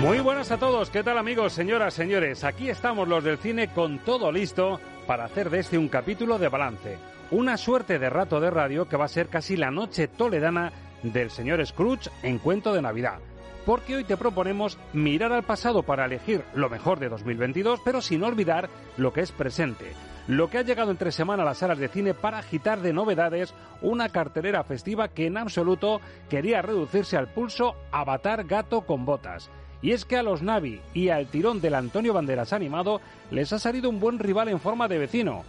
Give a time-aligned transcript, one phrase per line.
[0.00, 2.44] Muy buenas a todos, ¿qué tal amigos, señoras, señores?
[2.44, 6.48] Aquí estamos los del cine con todo listo para hacer de este un capítulo de
[6.48, 6.98] balance.
[7.30, 10.70] Una suerte de rato de radio que va a ser casi la noche toledana
[11.02, 13.20] del señor Scrooge en cuento de Navidad.
[13.64, 18.22] Porque hoy te proponemos mirar al pasado para elegir lo mejor de 2022, pero sin
[18.22, 19.92] olvidar lo que es presente.
[20.28, 23.54] Lo que ha llegado entre semana a las salas de cine para agitar de novedades
[23.80, 29.50] una cartelera festiva que en absoluto quería reducirse al pulso Avatar Gato con Botas.
[29.82, 33.58] Y es que a los Navi y al tirón del Antonio Banderas animado les ha
[33.58, 35.44] salido un buen rival en forma de vecino.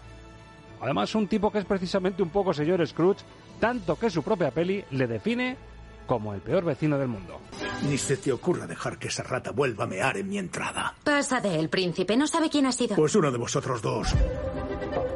[0.81, 3.23] Además, un tipo que es precisamente un poco señor Scrooge,
[3.59, 5.57] tanto que su propia peli le define
[6.05, 7.39] como el peor vecino del mundo.
[7.83, 10.95] Ni se te ocurra dejar que esa rata vuelva a mear en mi entrada.
[11.03, 12.15] Pasa de él, príncipe.
[12.15, 12.95] No sabe quién ha sido.
[12.95, 14.15] Pues uno de vosotros dos.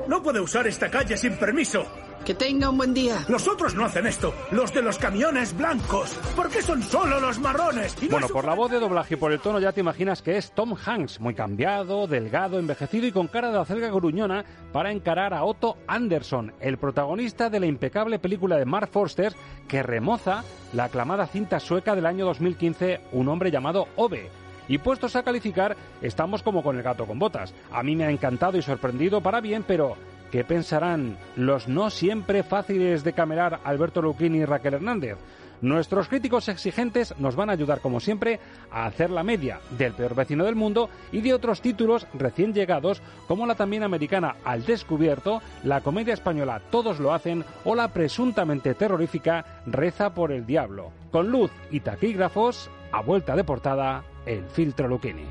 [0.07, 1.85] No puede usar esta calle sin permiso.
[2.25, 3.25] Que tenga un buen día.
[3.27, 4.33] Los otros no hacen esto.
[4.51, 6.11] Los de los camiones blancos.
[6.35, 7.95] ¿Por qué son solo los marrones?
[8.01, 10.21] Y no Bueno, por la voz de doblaje y por el tono ya te imaginas
[10.21, 14.91] que es Tom Hanks, muy cambiado, delgado, envejecido y con cara de acelga gruñona para
[14.91, 19.33] encarar a Otto Anderson, el protagonista de la impecable película de Mark Forster
[19.67, 20.43] que remoza
[20.73, 24.29] la aclamada cinta sueca del año 2015 Un hombre llamado Ove.
[24.67, 27.53] Y puestos a calificar, estamos como con el gato con botas.
[27.71, 29.97] A mí me ha encantado y sorprendido para bien, pero
[30.31, 35.17] ¿qué pensarán los no siempre fáciles de camerar Alberto Luquini y Raquel Hernández?
[35.61, 38.39] Nuestros críticos exigentes nos van a ayudar, como siempre,
[38.71, 43.03] a hacer la media del peor vecino del mundo y de otros títulos recién llegados,
[43.27, 48.73] como la también americana Al Descubierto, la comedia española Todos lo hacen o la presuntamente
[48.73, 50.91] terrorífica Reza por el Diablo.
[51.11, 55.25] Con luz y taquígrafos, a vuelta de portada, el filtro Luquini.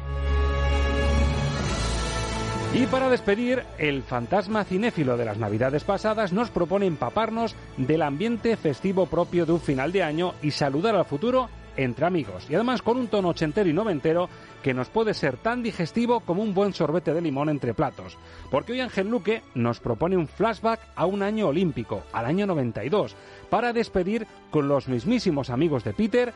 [2.73, 8.57] Y para despedir, el fantasma cinéfilo de las navidades pasadas nos propone empaparnos del ambiente
[8.57, 12.47] festivo propio de un final de año y saludar al futuro entre amigos.
[12.49, 14.29] Y además con un tono ochentero y noventero
[14.63, 18.17] que nos puede ser tan digestivo como un buen sorbete de limón entre platos.
[18.53, 23.17] Porque hoy Ángel Luque nos propone un flashback a un año olímpico, al año 92,
[23.51, 26.33] para despedir con los mismísimos amigos de Peter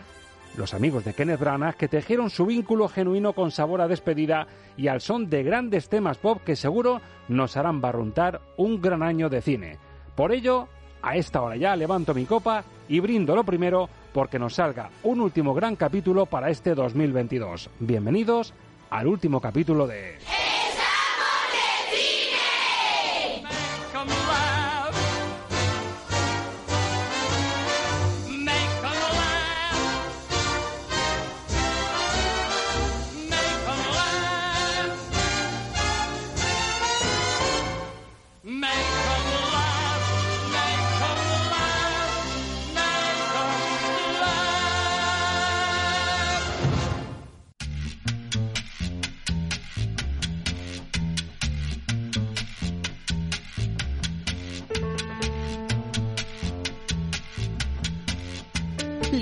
[0.56, 4.88] los amigos de Kenneth Branagh que tejieron su vínculo genuino con sabor a despedida y
[4.88, 9.42] al son de grandes temas pop que seguro nos harán barruntar un gran año de
[9.42, 9.78] cine.
[10.14, 10.68] Por ello,
[11.02, 15.20] a esta hora ya levanto mi copa y brindo lo primero porque nos salga un
[15.20, 17.70] último gran capítulo para este 2022.
[17.80, 18.54] Bienvenidos
[18.90, 20.18] al último capítulo de...
[23.92, 24.44] Come laugh.
[24.44, 24.53] Make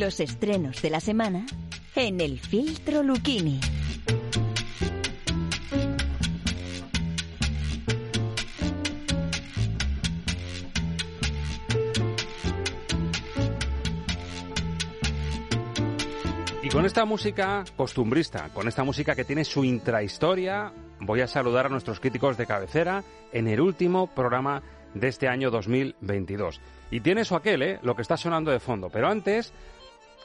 [0.02, 1.46] Los estrenos de la semana
[1.94, 3.60] en el filtro Luchini.
[16.64, 21.66] Y con esta música costumbrista, con esta música que tiene su intrahistoria, voy a saludar
[21.66, 24.64] a nuestros críticos de cabecera en el último programa
[24.94, 26.60] de este año 2022.
[26.90, 27.78] Y tiene su aquel, ¿eh?
[27.82, 28.90] Lo que está sonando de fondo.
[28.90, 29.52] Pero antes,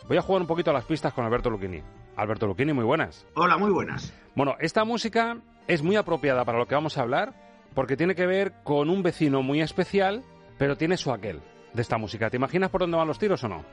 [0.08, 1.82] voy a jugar un poquito a las pistas con Alberto Lucchini.
[2.16, 3.26] Alberto Lucchini, muy buenas.
[3.36, 4.14] Hola, muy buenas.
[4.36, 7.34] Bueno, esta música es muy apropiada para lo que vamos a hablar
[7.74, 10.24] porque tiene que ver con un vecino muy especial,
[10.58, 11.42] pero tiene su aquel
[11.74, 12.30] de esta música.
[12.30, 13.64] ¿Te imaginas por dónde van los tiros o no?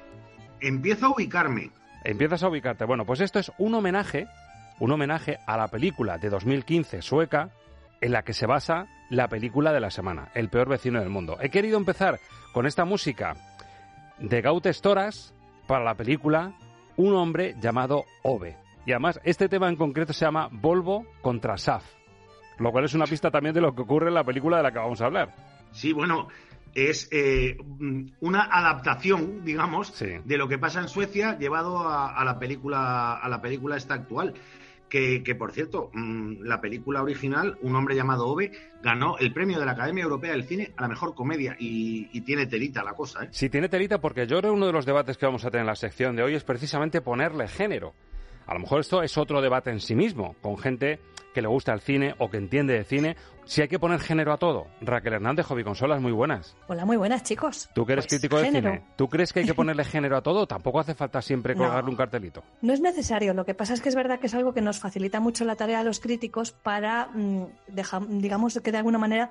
[0.60, 1.70] Empiezo a ubicarme.
[2.04, 2.84] Empiezas a ubicarte.
[2.84, 4.26] Bueno, pues esto es un homenaje,
[4.78, 7.50] un homenaje a la película de 2015 sueca
[8.00, 11.38] en la que se basa la película de la semana, El peor vecino del mundo.
[11.40, 12.20] He querido empezar
[12.52, 13.34] con esta música
[14.18, 15.34] de Gaute Storas
[15.66, 16.54] para la película
[16.96, 18.56] Un hombre llamado Ove.
[18.86, 21.84] Y además, este tema en concreto se llama Volvo contra SAF,
[22.58, 24.72] lo cual es una pista también de lo que ocurre en la película de la
[24.72, 25.34] que vamos a hablar.
[25.72, 26.28] Sí, bueno,
[26.74, 27.56] es eh,
[28.20, 33.40] una adaptación, digamos, de lo que pasa en Suecia llevado a, la película a la
[33.40, 34.34] película esta actual.
[34.88, 38.52] Que, por cierto, mm, la película original, Un hombre llamado Ove,
[38.82, 42.46] ganó el premio de la Academia Europea del Cine a la mejor comedia y, tiene
[42.46, 43.24] telita la cosa.
[43.24, 43.28] ¿eh?
[43.32, 45.62] Sí, tiene telita porque yo creo que uno de los debates que vamos a tener
[45.62, 47.92] en la sección de hoy es precisamente ponerle género.
[48.46, 51.00] A lo mejor esto es otro debate en sí mismo, con gente
[51.34, 54.32] que le gusta el cine o que entiende de cine, si hay que poner género
[54.32, 54.68] a todo.
[54.80, 56.56] Raquel Hernández, Hobby Consolas, muy buenas.
[56.68, 57.68] Hola, muy buenas, chicos.
[57.74, 60.22] Tú que eres pues, crítico de cine, ¿tú crees que hay que ponerle género a
[60.22, 60.46] todo?
[60.46, 62.42] Tampoco hace falta siempre colgarle un cartelito.
[62.62, 63.34] No es necesario.
[63.34, 65.56] Lo que pasa es que es verdad que es algo que nos facilita mucho la
[65.56, 67.46] tarea a los críticos para, mm,
[68.20, 69.30] digamos, que de alguna manera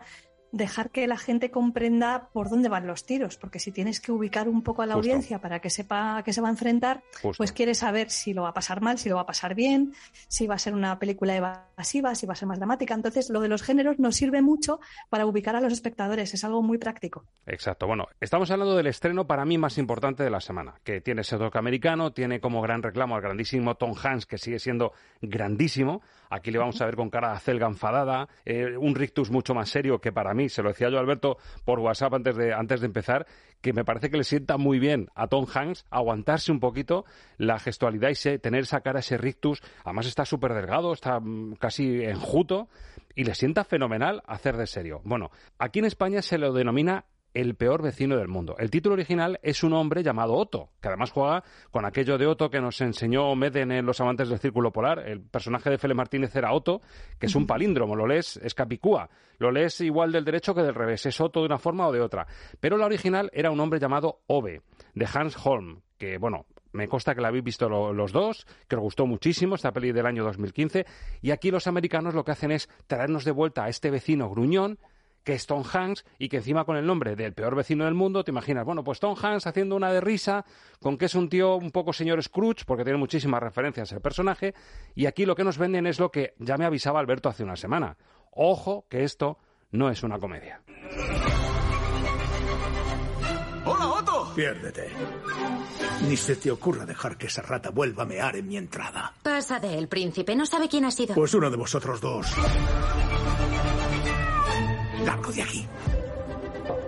[0.54, 4.48] dejar que la gente comprenda por dónde van los tiros, porque si tienes que ubicar
[4.48, 7.02] un poco a la audiencia para que sepa a qué se va a enfrentar,
[7.38, 9.94] pues quieres saber si lo va a pasar mal, si lo va a pasar bien,
[10.28, 12.94] si va a ser una película evasiva, si va a ser más dramática.
[12.94, 14.80] Entonces, lo de los géneros nos sirve mucho
[15.10, 17.26] para ubicar a los espectadores, es algo muy práctico.
[17.48, 17.88] Exacto.
[17.88, 21.38] Bueno, estamos hablando del estreno para mí más importante de la semana, que tiene ese
[21.38, 26.04] toque americano, tiene como gran reclamo al grandísimo Tom Hanks, que sigue siendo grandísimo.
[26.30, 29.70] Aquí le vamos a ver con cara de acelga enfadada, eh, un rictus mucho más
[29.70, 32.82] serio que para mí se lo decía yo a Alberto por WhatsApp antes de, antes
[32.82, 33.26] de empezar,
[33.62, 37.06] que me parece que le sienta muy bien a Tom Hanks aguantarse un poquito
[37.38, 39.62] la gestualidad y tener esa cara, ese rictus.
[39.84, 42.68] Además está súper delgado, está mm, casi enjuto
[43.16, 45.02] y le sienta fenomenal hacer de serio.
[45.04, 48.56] Bueno, aquí en España se lo denomina el peor vecino del mundo.
[48.60, 52.50] El título original es un hombre llamado Otto, que además juega con aquello de Otto
[52.50, 55.00] que nos enseñó Meden en Los Amantes del Círculo Polar.
[55.00, 56.82] El personaje de Fele Martínez era Otto,
[57.20, 59.10] que es un palíndromo, lo lees, es Capicúa.
[59.40, 62.02] Lo lees igual del derecho que del revés, es Otto de una forma o de
[62.02, 62.28] otra.
[62.60, 64.62] Pero la original era un hombre llamado Ove,
[64.94, 68.82] de Hans Holm, que, bueno, me consta que la habéis visto los dos, que os
[68.82, 70.86] gustó muchísimo esta peli del año 2015.
[71.22, 74.80] Y aquí los americanos lo que hacen es traernos de vuelta a este vecino gruñón
[75.24, 78.24] que es Tom Hanks y que encima con el nombre del peor vecino del mundo
[78.24, 80.46] te imaginas, bueno, pues Tom Hanks haciendo una de risa
[80.80, 84.54] con que es un tío un poco señor Scrooge porque tiene muchísimas referencias el personaje
[84.96, 87.56] y aquí lo que nos venden es lo que ya me avisaba Alberto hace una
[87.56, 87.98] semana.
[88.32, 89.38] Ojo que esto
[89.72, 90.62] no es una comedia.
[93.66, 94.34] ¡Hola, Otto!
[94.36, 94.90] Piérdete.
[96.08, 99.14] Ni se te ocurra dejar que esa rata vuelva a mear en mi entrada.
[99.24, 100.36] Pasa de él, príncipe.
[100.36, 101.16] No sabe quién ha sido.
[101.16, 102.36] Pues uno de vosotros dos.
[105.06, 105.68] Largo de aquí.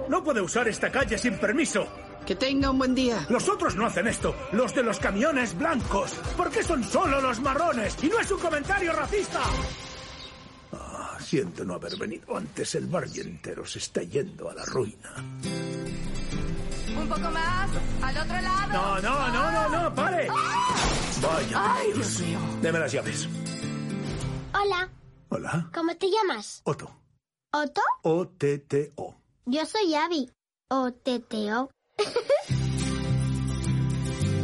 [0.10, 1.88] No puede usar esta calle sin permiso.
[2.26, 3.26] Que tenga un buen día.
[3.30, 4.36] Los otros no hacen esto.
[4.52, 6.12] Los de los camiones blancos.
[6.36, 7.96] ¿Por qué son solo los marrones?
[8.04, 9.42] Y no es un comentario racista.
[10.74, 12.74] Ah, siento no haber venido antes.
[12.76, 15.14] El barrio entero se está yendo a la ruina.
[16.98, 17.70] Un poco más.
[18.02, 18.74] Al otro lado.
[18.74, 19.96] No, no, no, no, no.
[19.96, 20.28] Pare.
[21.22, 21.76] Vaya.
[21.76, 22.40] Ay, Dios mío.
[22.62, 23.30] Deme las llaves.
[24.54, 24.90] Hola.
[25.30, 25.70] Hola.
[25.74, 26.62] ¿Cómo te llamas?
[26.64, 27.05] Otto.
[27.56, 27.80] ¿Otto?
[28.02, 29.16] O-T-T-O.
[29.46, 30.30] Yo soy Abby.
[30.70, 31.70] O-T-T-O.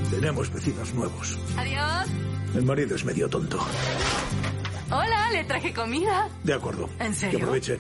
[0.10, 1.38] Tenemos vecinos nuevos.
[1.58, 2.08] Adiós.
[2.56, 3.60] El marido es medio tonto.
[4.90, 6.30] Hola, le traje comida.
[6.46, 6.90] De acuerdo.
[7.00, 7.38] ¿En serio?
[7.38, 7.80] Que aproveche.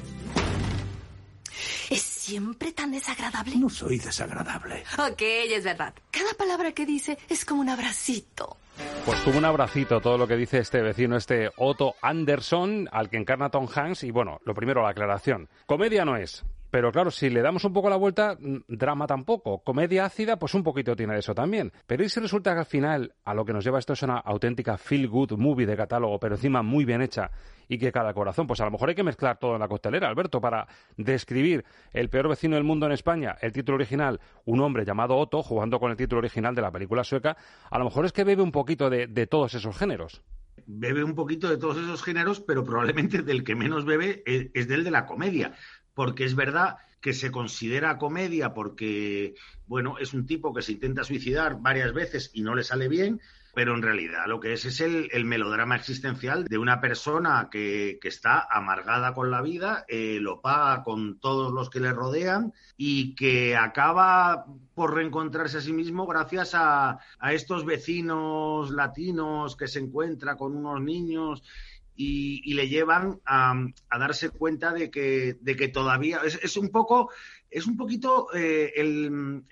[2.31, 3.57] Siempre tan desagradable.
[3.57, 4.85] No soy desagradable.
[4.97, 5.93] Ok, es verdad.
[6.09, 8.55] Cada palabra que dice es como un abracito.
[9.05, 13.17] Pues como un abracito todo lo que dice este vecino, este Otto Anderson, al que
[13.17, 14.05] encarna Tom Hanks.
[14.05, 15.49] Y bueno, lo primero, la aclaración.
[15.65, 19.59] Comedia no es, pero claro, si le damos un poco la vuelta, mm, drama tampoco.
[19.59, 21.71] Comedia ácida, pues un poquito tiene eso también.
[21.85, 24.17] Pero ¿y si resulta que al final a lo que nos lleva esto es una
[24.17, 27.29] auténtica feel-good movie de catálogo, pero encima muy bien hecha
[27.67, 28.47] y que cada corazón?
[28.47, 32.09] Pues a lo mejor hay que mezclar todo en la costelera, Alberto, para describir el
[32.09, 35.91] peor vecino del mundo en España, el título original, un hombre llamado Otto, jugando con
[35.91, 37.35] el título original de la película sueca.
[37.69, 40.23] A lo mejor es que bebe un poquito de todos esos géneros
[40.65, 44.83] bebe un poquito de todos esos géneros, pero probablemente del que menos bebe es, del
[44.83, 45.53] de la comedia
[45.93, 49.33] porque es verdad que se considera comedia porque,
[49.65, 53.19] bueno, es un tipo que se intenta suicidar varias veces y no le sale bien,
[53.53, 58.47] pero en realidad lo que es es el, melodrama existencial de una persona que, está
[58.49, 64.45] amargada con la vida, lo paga con todos los que le rodean y que acaba
[64.73, 66.99] por reencontrarse a sí mismo gracias a,
[67.31, 71.43] estos vecinos latinos que se encuentra con unos niños
[72.03, 73.53] y, le llevan a,
[73.97, 77.11] darse cuenta de que, de que todavía es, un poco
[77.49, 79.11] es un poquito eh, el,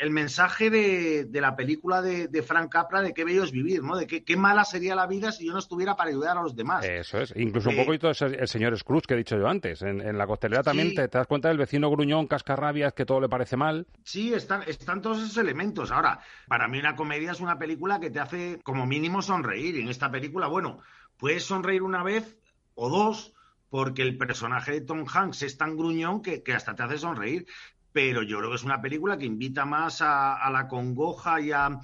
[0.10, 3.98] mensaje de, la película de, Frank Capra de qué bello es vivir, ¿no?
[3.98, 6.86] De qué, mala sería la vida si yo no estuviera para ayudar a los demás.
[6.86, 7.34] Eso es.
[7.36, 9.82] Incluso un eh, poquito el señor Scrooge que he dicho yo antes.
[9.82, 13.58] En, la costelera también te, das cuenta del vecino gruñón, cascarrabias, que todo le parece
[13.58, 13.86] mal.
[14.04, 15.92] Sí, están, están todos esos elementos.
[15.92, 19.76] Ahora, para mí una comedia es una película que te hace como mínimo sonreír.
[19.76, 20.80] Y en esta película, bueno,
[21.20, 22.39] puedes sonreír una vez
[22.80, 23.34] o dos
[23.70, 27.46] porque el personaje de Tom Hanks es tan gruñón que, que, hasta te hace sonreír.
[27.92, 31.80] Pero yo creo que es una película que invita más a, la congoja y a,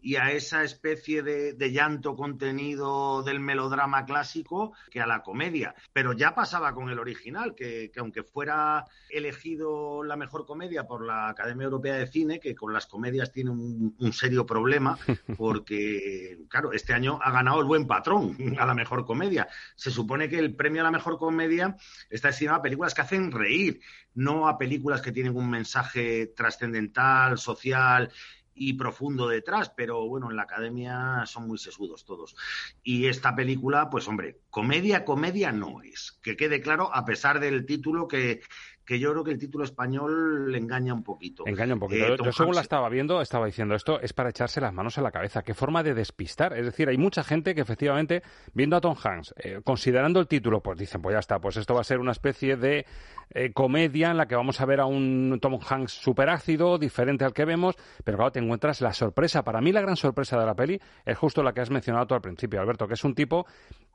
[0.00, 5.74] y a esa especie de, llanto contenido del melodrama clásico que a la comedia.
[5.92, 11.28] Pero ya pasaba con el original, que, aunque fuera elegido la mejor comedia por la
[11.28, 14.98] Academia Europea de Cine, que con las comedias tiene un, serio problema,
[15.36, 19.48] porque, claro, este año ha ganado el buen patrón a la mejor comedia.
[19.76, 21.76] Se supone que el premio a la mejor comedia
[22.08, 23.80] está destinado a películas que hacen reír,
[24.14, 28.10] no a películas que tienen un mensaje trascendental, social
[28.58, 32.36] y profundo detrás, pero bueno, en la academia son muy sesudos todos.
[32.82, 36.18] Y esta película, pues hombre, comedia, comedia no es.
[36.22, 38.40] Que quede claro, a pesar del título que,
[38.88, 41.46] que yo creo que el título español le engaña un poquito.
[41.46, 42.06] Engaña un poquito.
[42.06, 45.02] Eh, yo, según la estaba viendo, estaba diciendo esto es para echarse las manos a
[45.02, 45.42] la cabeza.
[45.42, 46.56] Qué forma de despistar.
[46.56, 48.22] Es decir, hay mucha gente que efectivamente,
[48.54, 51.74] viendo a Tom Hanks, eh, considerando el título, pues dicen, pues ya está, pues esto
[51.74, 52.86] va a ser una especie de
[53.28, 57.26] eh, comedia en la que vamos a ver a un Tom Hanks súper ácido, diferente
[57.26, 59.44] al que vemos, pero claro, te encuentras la sorpresa.
[59.44, 62.14] Para mí la gran sorpresa de la peli es justo la que has mencionado tú
[62.14, 63.44] al principio, Alberto, que es un tipo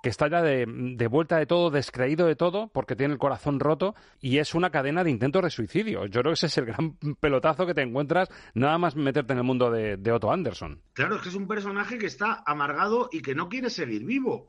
[0.04, 3.60] que está ya de, de vuelta de todo, descreído de todo, porque tiene el corazón
[3.60, 6.06] roto y es una cadena de intentos de suicidio.
[6.06, 9.40] Yo creo que ese es el gran pelotazo que te encuentras nada más meterte en
[9.40, 10.82] el mundo de, Otto Anderson.
[10.94, 14.48] Claro, es que es un personaje que está amargado y que no quiere seguir vivo.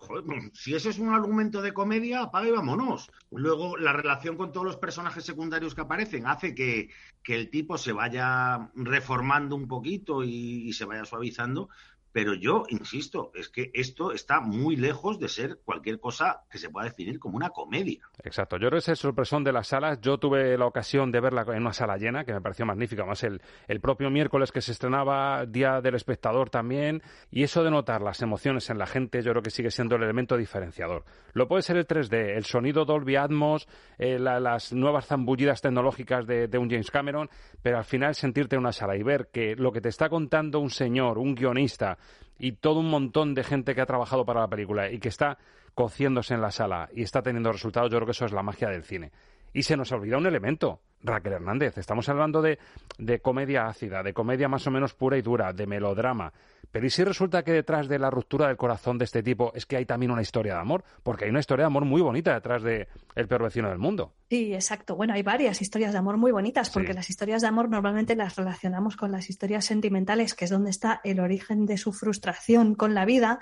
[0.53, 3.11] si eso es un argumento de comedia, apaga y vámonos.
[3.31, 6.91] Luego, la relación con todos los personajes secundarios que aparecen hace que,
[7.27, 11.71] el tipo se vaya reformando un poquito y se vaya suavizando,
[12.15, 16.71] pero yo insisto, es que esto está muy lejos de ser cualquier cosa que se
[16.71, 18.09] pueda definir como una comedia.
[18.23, 18.57] Exacto.
[18.57, 21.63] Yo creo que ese sorpresón de las salas, yo tuve la ocasión de verla en
[21.63, 23.05] una sala llena, que me pareció magnífica.
[23.05, 27.03] Más el, el propio miércoles que se estrenaba, Día del Espectador también.
[27.33, 30.05] Y eso de notar las emociones en la gente, yo creo que sigue siendo el
[30.05, 31.05] elemento diferenciador.
[31.33, 33.67] Lo puede ser el 3D, el sonido Dolby Atmos,
[33.99, 37.29] eh, las nuevas zambullidas tecnológicas de, de un James Cameron,
[37.61, 40.61] pero al final sentirte en una sala y ver que lo que te está contando
[40.61, 41.99] un señor, un guionista,
[42.39, 45.39] y todo un montón de gente que ha trabajado para la película y que está
[45.75, 48.69] cociéndose en la sala y está teniendo resultados, yo creo que eso es la magia
[48.69, 49.13] del cine.
[49.53, 51.79] Y se nos olvida un elemento, Raquel Hernández.
[51.79, 52.59] Estamos hablando de,
[52.99, 56.33] de, comedia ácida, de comedia más o menos pura y dura, de melodrama.
[56.73, 59.65] Pero ¿y si resulta que detrás de la ruptura del corazón de este tipo es
[59.65, 60.83] que hay también una historia de amor?
[61.05, 64.13] Porque hay una historia de amor muy bonita detrás de El peor vecino del mundo.
[64.29, 64.97] Sí, exacto.
[64.97, 68.35] Bueno, hay varias historias de amor muy bonitas, porque las historias de amor normalmente las
[68.35, 72.95] relacionamos con las historias sentimentales, que es donde está el origen de su frustración con
[72.95, 73.39] la vida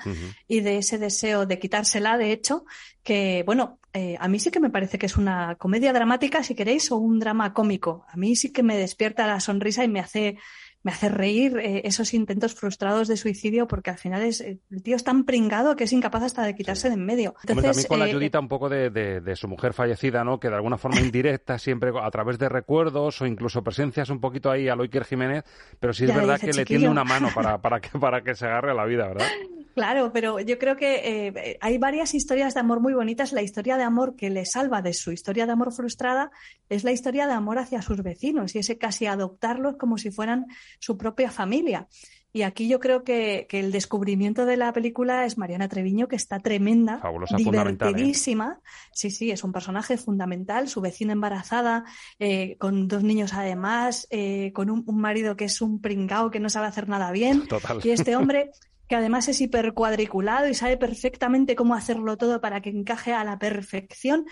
[0.47, 2.67] y de ese deseo de quitársela, de hecho,
[3.03, 6.55] que, bueno, eh, a mí sí que me parece que es una comedia dramática, si
[6.55, 8.07] queréis, o un drama cómico.
[8.09, 10.39] A mí sí que me despierta la sonrisa y me hace
[10.85, 14.97] me hace reír eh, esos intentos frustrados de suicidio porque al final es el tío
[14.97, 17.35] es tan pringado que es incapaz hasta de quitarse de en medio.
[17.43, 20.41] Entonces, también con la eh, ayudita un poco de, de, su mujer fallecida, ¿no?
[20.41, 24.51] Que de alguna forma indirecta, siempre a través de recuerdos o incluso presencias un poquito
[24.51, 25.45] ahí a Loiker Jiménez,
[25.79, 28.47] pero sí es verdad que le tiende una mano para, para, que, para que se
[28.47, 29.27] agarre a la vida, ¿verdad?
[29.75, 33.33] Claro, pero yo creo que eh, hay varias historias de amor muy bonitas.
[33.33, 36.31] La historia de amor que le salva de su historia de amor frustrada
[36.69, 40.47] es la historia de amor hacia sus vecinos y ese casi adoptarlos como si fueran
[40.79, 41.89] su propia familia.
[42.35, 46.41] Y aquí yo creo que, el descubrimiento de la película es Mariana Treviño, que está
[46.41, 47.45] tremenda, Fabulosa, ¿eh?
[47.45, 48.59] divertidísima.
[48.93, 50.67] Sí, sí, es un personaje fundamental.
[50.69, 51.85] Su vecina embarazada,
[52.19, 54.09] eh, con dos niños además,
[54.55, 57.47] con un, un, marido que es un pringao que no sabe hacer nada bien.
[57.49, 57.81] Total.
[57.85, 58.51] Y este hombre
[58.93, 63.39] que además es hipercuadriculado y sabe perfectamente cómo hacerlo todo para que encaje a la
[63.39, 64.27] perfección,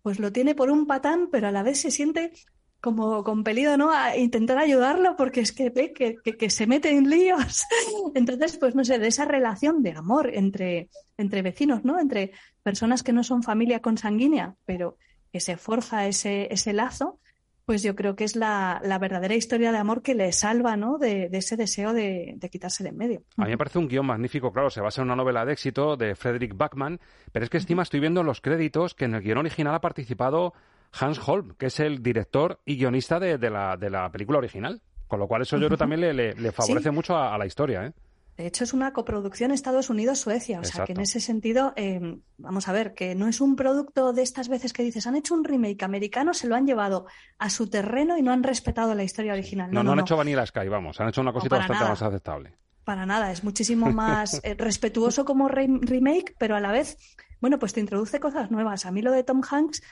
[0.00, 2.32] pues lo tiene por un patán, pero a la vez se siente
[2.80, 3.90] como compelido ¿no?
[3.90, 7.64] a intentar ayudarlo porque es que ve que, que, se mete en líos.
[8.14, 12.00] Entonces, pues no sé, de esa relación de amor entre, entre vecinos, ¿no?
[12.00, 12.32] Entre
[12.62, 14.96] personas que no son familia consanguínea, pero
[15.30, 17.20] que se forja ese, ese lazo,
[17.66, 20.98] Pues yo creo que es la, verdadera historia de amor que le salva, ¿no?
[20.98, 23.22] De, ese deseo de, quitarse de en medio.
[23.36, 25.96] A mí me parece un guion magnífico, claro, se basa en una novela de éxito
[25.96, 27.00] de Frederick Backman,
[27.32, 30.54] pero es que encima estoy viendo los créditos que en el guion original ha participado
[30.92, 34.80] Hans Holm, que es el director y guionista de, la, de la película original.
[35.08, 37.92] Con lo cual eso yo creo también le, favorece mucho a, la historia, ¿eh?
[38.36, 40.60] De hecho, es una coproducción Estados Unidos-Suecia.
[40.60, 44.12] O sea, que en ese sentido, eh, vamos a ver, que no es un producto
[44.12, 47.06] de estas veces que dices, han hecho un remake americano, se lo han llevado
[47.38, 49.70] a su terreno y no han respetado la historia original.
[49.72, 52.58] No, no, han hecho Vanilla Sky, vamos, han hecho una cosita bastante más aceptable.
[52.84, 56.98] Para nada, es muchísimo más eh, respetuoso como remake, pero a la vez,
[57.40, 58.84] bueno, pues te introduce cosas nuevas.
[58.84, 59.82] A mí lo de Tom Hanks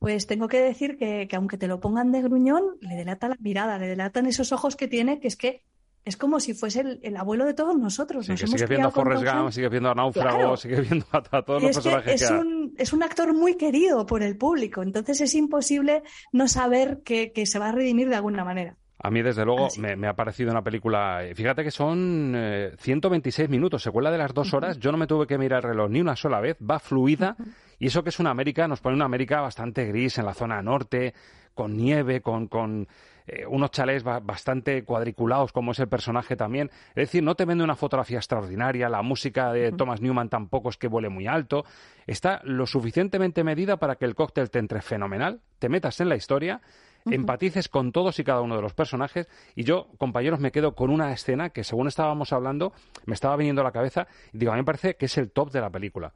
[0.00, 3.76] pues tengo que decir que, aunque te lo pongan de gruñón, le delata la mirada,
[3.76, 5.62] le delatan esos ojos que tiene, que es que
[6.04, 8.26] es como si fuese el, abuelo de todos nosotros.
[8.26, 11.76] Sí, sigue viendo a Forrest Gump, sigue viendo a Náufrago, sigue viendo a, todos los
[11.76, 16.02] personajes que, es, un, es un actor muy querido por el público, entonces es imposible
[16.32, 18.76] no saber que, se va a redimir de alguna manera.
[19.02, 21.22] A mí, desde luego, me, ha parecido una película.
[21.34, 22.36] Fíjate que son
[22.78, 24.78] 126 eh, minutos, secuela de las dos horas.
[24.78, 26.58] Yo no me tuve que mirar el reloj ni una sola vez.
[26.58, 27.34] Va fluida.
[27.78, 30.60] Y eso que es una América, nos pone una América bastante gris en la zona
[30.60, 31.14] norte,
[31.54, 32.88] con nieve, con, con
[33.32, 36.70] eh, unos chalés bastante cuadriculados, como es el personaje también.
[36.90, 40.76] Es decir, no te vende una fotografía extraordinaria, la música de Thomas Newman tampoco es
[40.76, 41.64] que vuele muy alto.
[42.06, 46.16] Está lo suficientemente medida para que el cóctel te entre fenomenal, te metas en la
[46.16, 46.60] historia
[47.06, 49.26] empatices con todos y cada uno de los personajes.
[49.54, 52.74] Y yo, compañeros, me quedo con una escena que, según estábamos hablando,
[53.06, 55.30] me estaba viniendo a la cabeza y digo, a mí me parece que es el
[55.30, 56.12] top de la película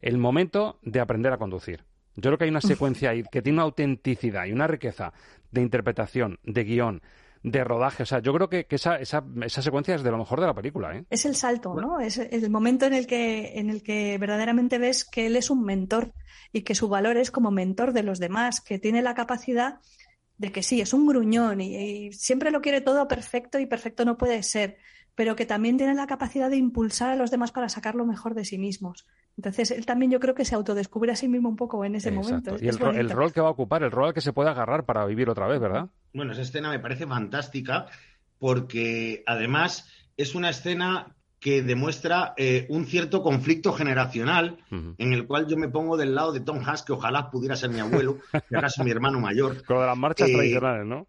[0.00, 1.84] el momento de aprender a conducir.
[2.20, 5.12] Yo creo que hay una secuencia ahí que tiene una autenticidad y una riqueza
[5.52, 7.00] de interpretación, de guion,
[7.44, 8.02] de rodaje.
[8.02, 10.54] O sea, yo creo que, esa, esa, esa, secuencia es de lo mejor de la
[10.54, 10.96] película.
[10.96, 11.04] ¿eh?
[11.10, 12.00] Es el salto, ¿no?
[12.00, 15.62] Es el momento en el, que, en el que verdaderamente ves que él es un
[15.62, 16.12] mentor
[16.52, 19.78] y que su valor es como mentor de los demás, que tiene la capacidad
[20.38, 24.16] de que sí, es un gruñón y siempre lo quiere todo perfecto y perfecto no
[24.16, 24.78] puede ser,
[25.14, 28.34] pero que también tiene la capacidad de impulsar a los demás para sacar lo mejor
[28.34, 29.06] de sí mismos.
[29.38, 32.10] Entonces, él también yo creo que se autodescubre a sí mismo un poco en ese
[32.10, 32.56] momento.
[32.60, 35.06] Y el, rol que va a ocupar, el rol al que se puede agarrar para
[35.06, 35.90] vivir otra vez, ¿verdad?
[36.12, 37.86] Bueno, esa escena me parece fantástica
[38.40, 45.46] porque además es una escena que demuestra eh, un cierto conflicto generacional en el cual
[45.46, 48.18] yo me pongo del lado de Tom Hanks, que ojalá pudiera ser mi abuelo,
[48.50, 49.62] y acaso mi hermano mayor.
[49.66, 51.06] Con las marchas eh, tradicionales, ¿no?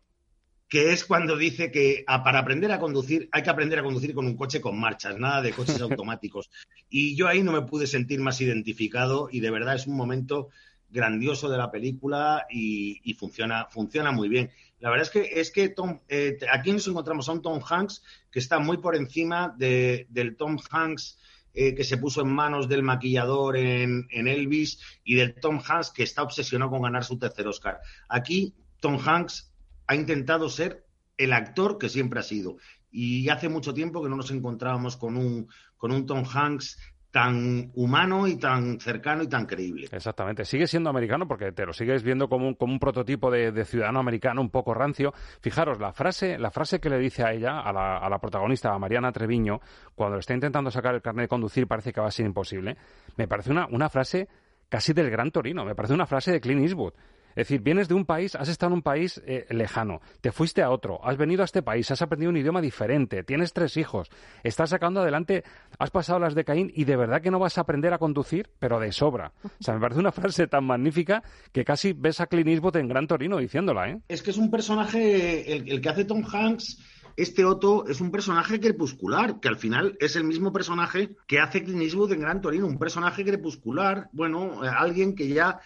[0.70, 4.28] Que es cuando dice que para aprender a conducir hay que aprender a conducir con
[4.28, 6.52] un coche con marchas, nada de coches automáticos.
[6.90, 10.50] Y yo ahí no me pude sentir más identificado y de verdad es un momento
[10.92, 14.52] grandioso de la película y, funciona, funciona muy bien.
[14.80, 18.04] La verdad es que, es que Tom, eh, aquí nos encontramos a un Tom Hanks
[18.32, 21.18] que está muy por encima del Tom Hanks
[21.54, 25.90] eh, que se puso en manos del maquillador en, en Elvis y del Tom Hanks
[25.90, 27.80] que está obsesionado con ganar su tercer Oscar.
[28.08, 29.49] Aquí Tom Hanks
[29.90, 30.86] ha intentado ser
[31.18, 32.58] el actor que siempre ha sido.
[32.92, 35.48] Y hace mucho tiempo que no nos encontrábamos con un,
[35.78, 36.78] con un Tom Hanks
[37.10, 39.88] tan humano y tan cercano y tan creíble.
[39.92, 40.46] Exactamente.
[40.46, 44.00] Sigue siendo americano porque te lo sigues viendo como un, como un prototipo de, ciudadano
[44.00, 45.12] americano un poco rancio.
[45.42, 48.72] Fijaros, la frase, la frase que le dice a ella, a la, a la protagonista,
[48.72, 49.60] a Mariana Treviño,
[49.96, 52.78] cuando está intentando sacar el carnet de conducir parece que va a ser imposible,
[53.18, 54.28] me parece una, una frase
[54.70, 56.94] casi del gran Torino, me parece una frase de Clint Eastwood.
[57.40, 60.62] Es decir, vienes de un país, has estado en un país eh, lejano, te fuiste
[60.62, 64.10] a otro, has venido a este país, has aprendido un idioma diferente, tienes tres hijos,
[64.44, 65.46] estás sacando adelante,
[65.78, 68.50] has pasado las de Caín y de verdad que no vas a aprender a conducir,
[68.60, 69.32] pero de sobra.
[69.46, 71.24] O sea, me parece una frase tan magnífica
[71.54, 74.02] que casi ves a Clint Eastwood en Gran Torino diciéndola, ¿eh?
[74.10, 76.78] Es que es un personaje, el, que hace Tom Hanks
[77.16, 81.64] este Otto es un personaje crepuscular, que al final es el mismo personaje que hace
[81.64, 85.62] Clint Eastwood en Gran Torino, un personaje crepuscular, bueno, eh, alguien que ya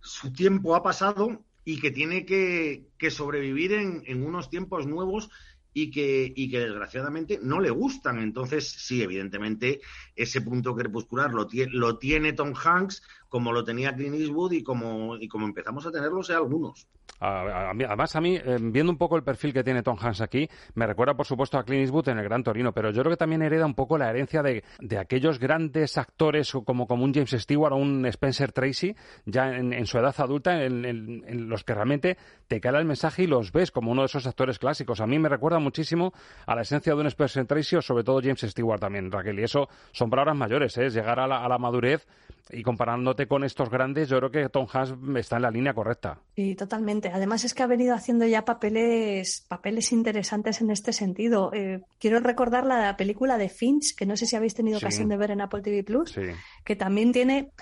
[0.00, 5.30] su tiempo ha pasado y que tiene que, sobrevivir en, unos tiempos nuevos
[5.72, 8.18] y que, y que desgraciadamente no le gustan.
[8.18, 9.80] Entonces, sí, evidentemente,
[10.16, 15.16] ese punto crepuscular lo, lo tiene Tom Hanks, como lo tenía Clint Eastwood y como,
[15.16, 16.86] y como empezamos a tenerlo sea algunos.
[17.20, 20.86] además, a mí, eh, viendo un poco el perfil que tiene Tom Hanks aquí, me
[20.86, 23.42] recuerda, por supuesto, a Clint Eastwood en el Gran Torino, pero yo creo que también
[23.42, 27.72] hereda un poco la herencia de, de aquellos grandes actores como, como un James Stewart
[27.72, 32.80] o un Spencer Tracy, ya en, su edad adulta, en, los que realmente te cala
[32.80, 35.00] el mensaje y los ves como uno de esos actores clásicos.
[35.00, 36.12] A mí me recuerda muchísimo
[36.46, 39.38] a la esencia de un Spencer Tracy o sobre todo James Stewart también, Raquel.
[39.38, 40.86] Y eso son palabras mayores, ¿eh?
[40.86, 42.08] es llegar a la, a la madurez
[42.52, 46.20] y comparándote con estos grandes, yo creo que Tom Hanks está en la línea correcta.
[46.34, 47.10] Sí, totalmente.
[47.12, 51.52] Además es que ha venido haciendo ya papeles, papeles interesantes en este sentido.
[51.52, 55.16] Eh, quiero recordar la película de Finch, que no sé si habéis tenido ocasión de
[55.16, 56.18] ver en Apple TV Plus,
[56.64, 57.52] que también tiene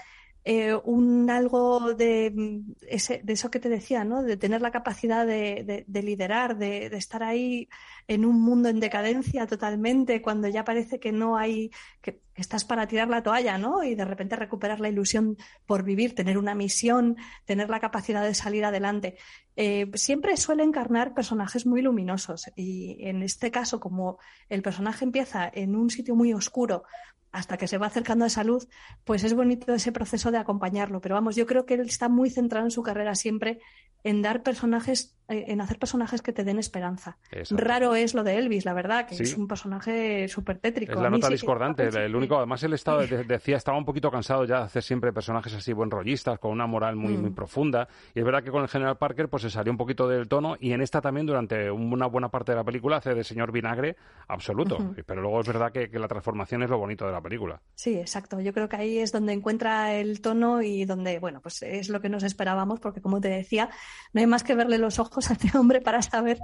[0.50, 4.22] eh, un algo de, de eso que te decía, ¿no?
[4.22, 7.68] De tener la capacidad de, liderar, de, estar ahí
[8.06, 11.70] en un mundo en decadencia totalmente, cuando ya parece que no hay,
[12.00, 13.82] que, estás para tirar la toalla, ¿no?
[13.84, 18.34] Y de repente recuperar la ilusión por vivir, tener una misión, tener la capacidad de
[18.34, 19.16] salir adelante.
[19.56, 25.50] Eh, siempre suele encarnar personajes muy luminosos y en este caso, como el personaje empieza
[25.52, 26.84] en un sitio muy oscuro,
[27.32, 28.66] hasta que se va acercando a salud,
[29.04, 31.00] pues es bonito ese proceso de acompañarlo.
[31.00, 33.60] Pero vamos, yo creo que él está muy centrado en su carrera siempre
[34.04, 37.18] en dar personajes, en hacer personajes que te den esperanza.
[37.50, 40.92] Raro es lo de Elvis, la verdad, que es un personaje súper tétrico.
[40.92, 44.60] Es la nota discordante, el único, además él estaba, decía, estaba un poquito cansado ya
[44.60, 47.34] de hacer siempre personajes así buen rollistas, con una moral muy, muy mm.
[47.34, 47.88] profunda.
[48.14, 50.56] Y es verdad que con el general Parker pues se salió un poquito del tono
[50.58, 53.96] y en esta también durante una buena parte de la película hace de señor vinagre
[54.28, 54.78] absoluto.
[55.06, 57.60] Pero luego es verdad que, que la transformación es lo bonito de la película.
[57.74, 58.40] Sí, exacto.
[58.40, 62.00] Yo creo que ahí es donde encuentra el tono y donde, bueno, pues es lo
[62.00, 63.68] que nos esperábamos, porque como te decía,
[64.12, 66.38] no hay más que verle los ojos a este hombre para saber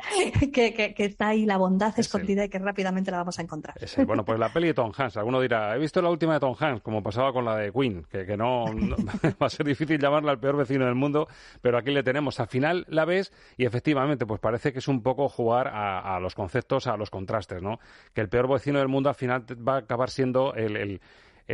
[0.53, 3.77] que, está ahí la bondad escondida y que rápidamente la vamos a encontrar.
[4.07, 5.17] Bueno, pues la peli de Tom Hanks.
[5.17, 8.05] Alguno dirá, he visto la última de Tom Hanks, como pasaba con la de Queen,
[8.11, 8.65] que, no,
[9.43, 11.29] va a ser difícil llamarla el peor vecino del mundo,
[11.63, 12.41] pero aquí le tenemos.
[12.41, 16.35] Al final la ves y efectivamente, pues parece que es un poco jugar a, los
[16.35, 17.79] conceptos, a los contrastes, ¿no?
[18.13, 21.01] Que el peor vecino del mundo al final va a acabar siendo el el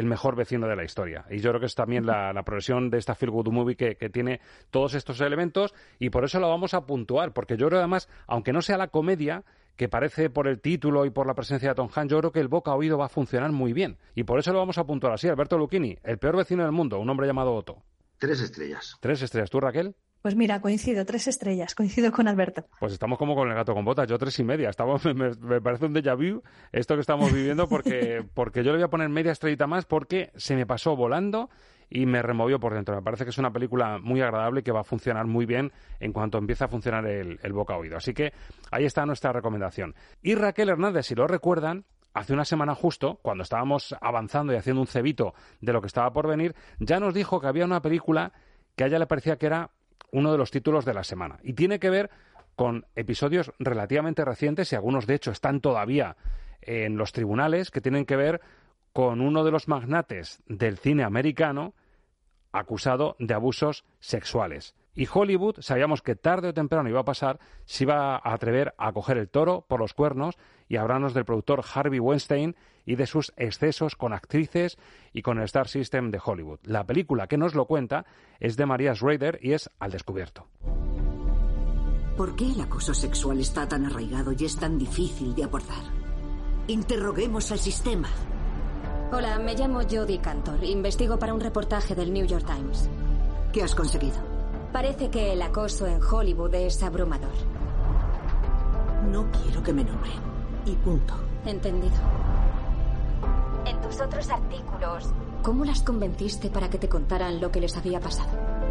[0.07, 1.25] mejor vecino de la historia.
[1.31, 4.41] Y yo creo que es también la, progresión de esta Feel Good Movie que, tiene
[4.71, 8.53] todos estos elementos y por eso lo vamos a puntuar, porque yo creo además, aunque
[8.53, 9.45] no sea la comedia,
[9.77, 12.41] que parece por el título y por la presencia de Tom Hanks, yo creo que
[12.41, 13.99] el boca a oído va a funcionar muy bien.
[14.15, 15.29] Y por eso lo vamos a puntuar así.
[15.29, 17.83] Alberto Lucchini, el peor vecino del mundo, un hombre llamado Otto.
[18.19, 18.97] Tres estrellas.
[19.01, 19.49] Tres estrellas.
[19.49, 19.95] ¿Tú, Raquel?
[20.23, 22.67] Pues mira, coincido, tres estrellas, coincido con Alberto.
[22.79, 24.69] Pues estamos como con el gato con botas, yo tres y media.
[24.69, 28.85] Estamos, me, parece un déjà vu esto que estamos viviendo porque, porque yo le voy
[28.85, 31.49] a poner media estrellita más porque se me pasó volando
[31.89, 32.95] y me removió por dentro.
[32.95, 35.73] Me parece que es una película muy agradable y que va a funcionar muy bien
[36.01, 37.97] en cuanto empiece a funcionar el, el boca oído.
[37.97, 38.35] Así que
[38.71, 39.95] ahí está nuestra recomendación.
[40.23, 44.83] Y Raquel Hernández, si lo recuerdan, hace una semana justo, cuando estábamos avanzando y haciendo
[44.83, 48.33] un cebito de lo que estaba por venir, ya nos dijo que había una película
[48.77, 49.71] que a ella le parecía que era
[50.13, 51.39] uno de los títulos de la semana.
[51.43, 52.11] Y tiene que ver
[52.57, 56.17] con episodios relativamente recientes y algunos de hecho están todavía
[56.63, 58.41] en los tribunales que tienen que ver
[58.93, 61.75] con uno de los magnates del cine americano
[62.53, 64.75] acusado de abusos sexuales.
[64.95, 68.93] Y Hollywood sabíamos que tarde o temprano iba a pasar, se iba a atrever a
[68.93, 70.37] coger el toro por los cuernos
[70.69, 74.79] y hablarnos del productor Harvey Weinstein y de sus excesos con actrices
[75.13, 76.59] y con el Star System de Hollywood.
[76.65, 78.05] La película que nos lo cuenta
[78.41, 80.47] es de María Schrader y es Al descubierto.
[82.17, 85.85] ¿Por qué el acoso sexual está tan arraigado y es tan difícil de abordar?
[86.67, 88.09] Interroguemos al sistema.
[89.13, 90.63] Hola, me llamo Jodie Cantor.
[90.63, 92.91] Investigo para un reportaje del New York Times.
[93.53, 94.40] ¿Qué has conseguido?
[94.73, 97.33] Parece que el acoso en Hollywood es abrumador.
[99.11, 100.13] No quiero que me nombren.
[100.65, 101.15] Y punto.
[101.45, 101.97] Entendido.
[103.67, 105.09] En tus otros artículos,
[105.43, 108.31] ¿cómo las convenciste para que te contaran lo que les había pasado?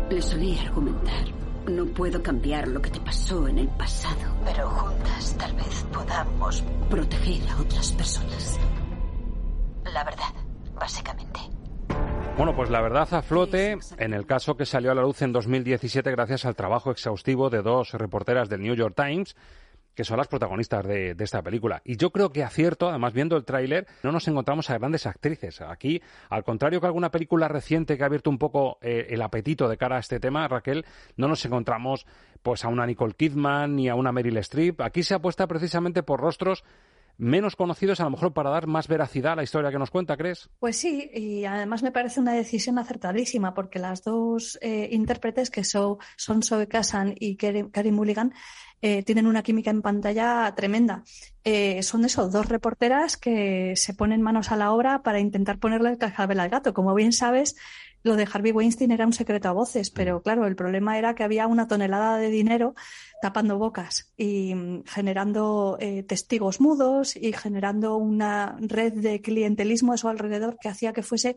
[0.10, 1.26] Les solí argumentar.
[1.68, 6.64] No puedo cambiar lo que te pasó en el pasado, pero juntas tal vez podamos
[6.90, 8.58] proteger a otras personas.
[9.84, 10.34] La verdad,
[10.80, 11.59] básicamente.
[12.40, 15.34] Bueno, pues la verdad a flote en el caso que salió a la luz en
[15.34, 19.36] 2017 gracias al trabajo exhaustivo de dos reporteras del New York Times
[19.94, 21.82] que son las protagonistas de, esta película.
[21.84, 25.60] Y yo creo que acierto, además viendo el tráiler, no nos encontramos a grandes actrices.
[25.60, 29.68] Aquí, al contrario que alguna película reciente que ha abierto un poco eh, el apetito
[29.68, 30.86] de cara a este tema, Raquel,
[31.18, 32.06] no nos encontramos
[32.42, 34.80] pues a una Nicole Kidman ni a una Meryl Streep.
[34.80, 36.64] Aquí se apuesta precisamente por rostros
[37.20, 40.18] menos conocidos a lo mejor para dar más veracidad a la historia que nos cuenta,
[40.18, 40.50] ¿crees?
[40.58, 45.64] Pues sí, y además me parece una decisión acertadísima porque las dos eh, intérpretes que
[45.64, 48.34] son, son Zoe Kazan y Karim Mulligan
[48.82, 51.04] eh, tienen una química en pantalla tremenda.
[51.44, 55.90] Eh, son eso, dos reporteras que se ponen manos a la obra para intentar ponerle
[55.90, 56.74] el cascabel al gato.
[56.74, 57.56] Como bien sabes,
[58.04, 60.22] lo de Harvey Weinstein era un secreto a voces, pero mm.
[60.22, 62.74] claro, el problema era que había una tonelada de dinero
[63.22, 69.98] tapando bocas y mm, generando eh, testigos mudos y generando una red de clientelismo a
[69.98, 71.36] su alrededor que hacía que fuese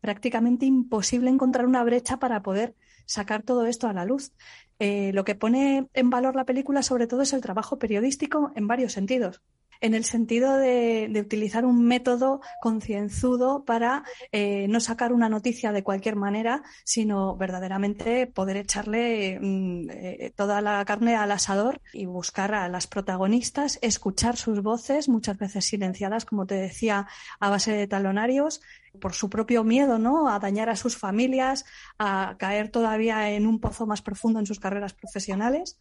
[0.00, 2.74] prácticamente imposible encontrar una brecha para poder
[3.06, 4.32] sacar todo esto a la luz.
[4.78, 8.66] Eh, lo que pone en valor la película sobre todo es el trabajo periodístico en
[8.66, 9.40] varios sentidos
[9.80, 15.82] en el sentido de, utilizar un método concienzudo para eh, no sacar una noticia de
[15.82, 22.54] cualquier manera, sino verdaderamente poder echarle mm, eh, toda la carne al asador y buscar
[22.54, 27.06] a las protagonistas, escuchar sus voces, muchas veces silenciadas, como te decía,
[27.40, 28.60] a base de talonarios,
[29.00, 30.28] por su propio miedo, ¿no?
[30.28, 31.64] A dañar a sus familias,
[31.98, 35.78] a caer todavía en un pozo más profundo en sus carreras profesionales.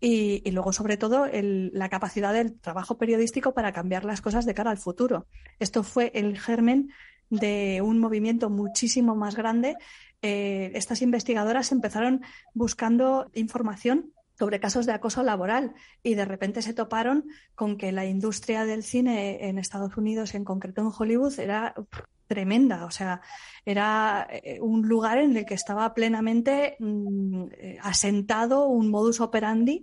[0.00, 4.70] Y, luego, sobre todo, la capacidad del trabajo periodístico para cambiar las cosas de cara
[4.70, 5.26] al futuro.
[5.58, 6.90] Esto fue el germen
[7.28, 9.76] de un movimiento muchísimo más grande.
[10.22, 12.22] Eh, estas investigadoras empezaron
[12.54, 18.06] buscando información sobre casos de acoso laboral y de repente se toparon con que la
[18.06, 21.74] industria del cine en Estados Unidos, en concreto en Hollywood, era
[22.30, 22.84] tremenda.
[22.84, 23.20] O sea,
[23.64, 29.82] era eh, un lugar en el que estaba plenamente mm, eh, asentado un modus operandi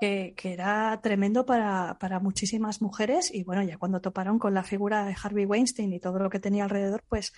[0.00, 3.32] que, era tremendo para, para, muchísimas mujeres.
[3.32, 6.40] Y bueno, ya cuando toparon con la figura de Harvey Weinstein y todo lo que
[6.40, 7.32] tenía alrededor, pues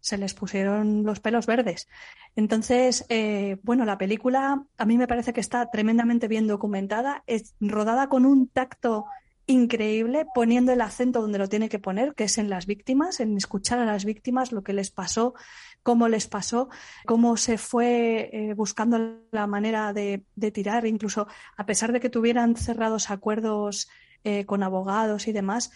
[0.00, 1.86] se les pusieron los pelos verdes.
[2.34, 7.54] Entonces, eh, bueno, la película a mí me parece que está tremendamente bien documentada, es
[7.60, 9.04] rodada con un tacto
[9.48, 13.36] increíble, poniendo el acento donde lo tiene que poner, que es en las víctimas, en
[13.36, 15.34] escuchar a las víctimas, lo que les pasó,
[15.82, 16.68] cómo les pasó,
[17.06, 22.56] cómo se fue eh, buscando la manera de, tirar, incluso a pesar de que tuvieran
[22.56, 23.88] cerrados acuerdos
[24.22, 25.70] eh, con abogados y demás,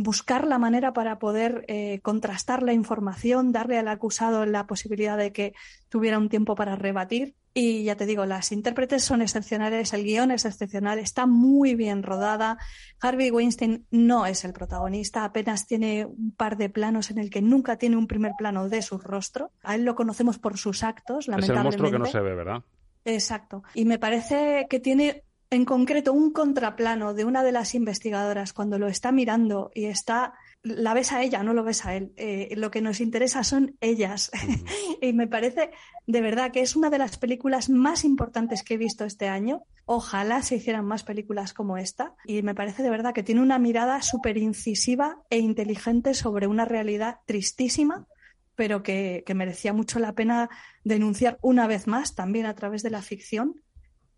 [0.00, 5.32] buscar la manera para poder eh, contrastar la información, darle al acusado la posibilidad de
[5.32, 5.54] que
[5.88, 7.34] tuviera un tiempo para rebatir.
[7.52, 12.04] Y ya te digo, las intérpretes son excepcionales, el guion es excepcional, está muy bien
[12.04, 12.58] rodada.
[13.00, 17.42] Harvey Weinstein no es el protagonista, apenas tiene un par de planos en el que
[17.42, 19.50] nunca tiene un primer plano de su rostro.
[19.64, 21.74] A él lo conocemos por sus actos, lamentablemente.
[21.74, 22.62] Es el monstruo que no se ve, ¿verdad?
[23.04, 23.64] Exacto.
[23.74, 28.78] Y me parece que tiene en concreto un contraplano de una de las investigadoras cuando
[28.78, 32.12] lo está mirando y está, la ves a ella, no lo ves a él.
[32.16, 34.30] Eh, lo que nos interesa son ellas.
[35.00, 35.70] y me parece
[36.06, 39.62] de verdad que es una de las películas más importantes que he visto este año.
[39.86, 42.14] Ojalá se hicieran más películas como esta.
[42.26, 46.66] Y me parece de verdad que tiene una mirada súper incisiva e inteligente sobre una
[46.66, 48.06] realidad tristísima
[48.54, 50.50] pero que merecía mucho la pena
[50.82, 53.62] denunciar una vez más, también a través de la ficción,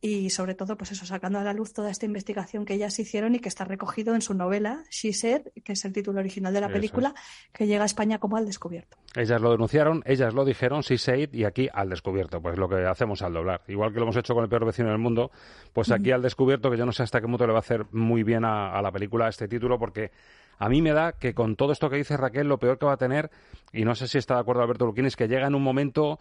[0.03, 3.35] y sobre todo, pues eso, sacando a la luz toda esta investigación que ellas hicieron
[3.35, 6.61] y que está recogido en su novela, She Said, que es el título original de
[6.63, 7.15] la película,
[7.53, 8.97] que llega a España como al descubierto.
[9.15, 12.87] Ellas lo denunciaron, ellas lo dijeron, She Said, y aquí al descubierto, pues lo que
[12.87, 13.63] hacemos al doblar.
[13.69, 15.31] Igual que lo hemos hecho con el peor vecino del mundo,
[15.75, 17.85] pues aquí al descubierto, que yo no sé hasta qué punto le va a hacer
[17.93, 20.13] muy bien a, a la película este título, porque
[20.59, 22.93] a mí me da que con todo esto que dice Raquel, lo peor que va
[22.93, 23.31] a tener,
[23.73, 26.19] y no sé si está de acuerdo Alberto Luquín, es que llega en un momento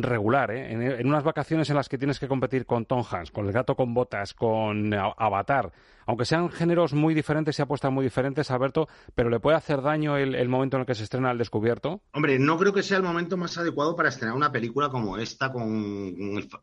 [0.00, 0.72] regular, ¿eh?
[0.72, 3.74] En, unas vacaciones en las que tienes que competir con Tom Hanks, con El gato
[3.74, 5.72] con botas, con Avatar,
[6.06, 10.16] aunque sean géneros muy diferentes y apuestas muy diferentes, Alberto, pero ¿le puede hacer daño
[10.16, 12.02] el, momento en el que se estrena El Descubierto?
[12.12, 15.52] Hombre, no creo que sea el momento más adecuado para estrenar una película como esta,
[15.52, 16.14] con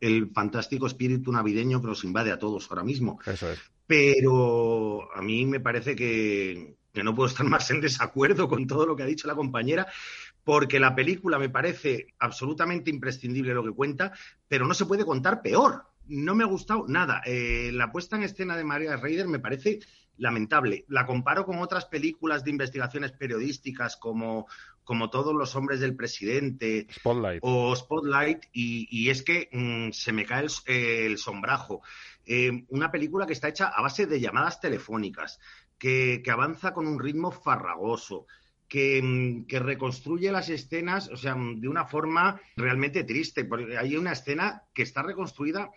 [0.02, 3.20] el, fantástico espíritu navideño que nos invade a todos ahora mismo.
[3.26, 3.60] Eso es.
[3.88, 8.86] Pero a mí me parece que, que no puedo estar más en desacuerdo con todo
[8.86, 9.88] lo que ha dicho la compañera,
[10.44, 14.14] porque la película me parece absolutamente imprescindible lo que cuenta,
[14.48, 15.86] pero no se puede contar peor.
[16.08, 17.22] No me ha gustado nada.
[17.26, 19.80] Eh, la puesta en escena de María Reider me parece
[20.20, 20.86] lamentable.
[20.88, 24.48] La comparo con otras películas de investigaciones periodísticas como,
[24.84, 26.88] como Todos los hombres del presidente
[27.42, 31.82] o Spotlight y, es que mm, se me cae el, sombrajo.
[32.26, 35.40] Eh, una película que está hecha a base de llamadas telefónicas,
[35.78, 38.28] que, que avanza con un ritmo farragoso,
[38.72, 43.46] Mm, que, reconstruye las escenas, o sea, de una forma realmente triste.
[43.46, 45.72] Porque hay una escena que está reconstruida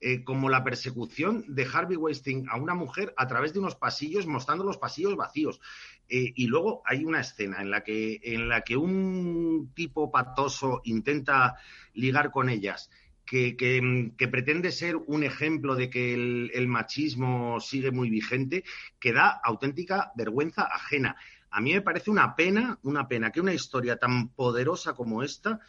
[0.00, 4.26] eh, como la persecución de Harvey Weinstein a una mujer a través de unos pasillos,
[4.26, 5.60] mostrando los pasillos vacíos.
[6.08, 10.80] Eh, y luego hay una escena en la, que, en la que un tipo patoso
[10.84, 11.56] intenta
[11.92, 12.90] ligar con ellas.
[13.26, 18.64] Que, que, mm, pretende ser un ejemplo de que el machismo sigue muy vigente,
[18.98, 21.16] que da auténtica vergüenza ajena.
[21.50, 25.60] A mí me parece una pena, una pena que una historia tan poderosa como esta,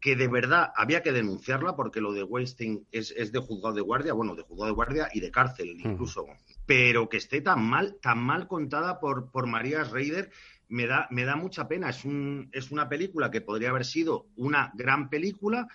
[0.00, 4.12] que de verdad había que denunciarla porque lo de Weinstein es, de juzgado de guardia,
[4.12, 6.26] bueno, de juzgado de guardia y de cárcel incluso,
[6.66, 10.30] pero que esté tan mal, tan mal contada por, por María Reider,
[10.68, 11.90] me da, me da mucha pena.
[11.90, 15.66] Es, un, es una película que podría haber sido una gran película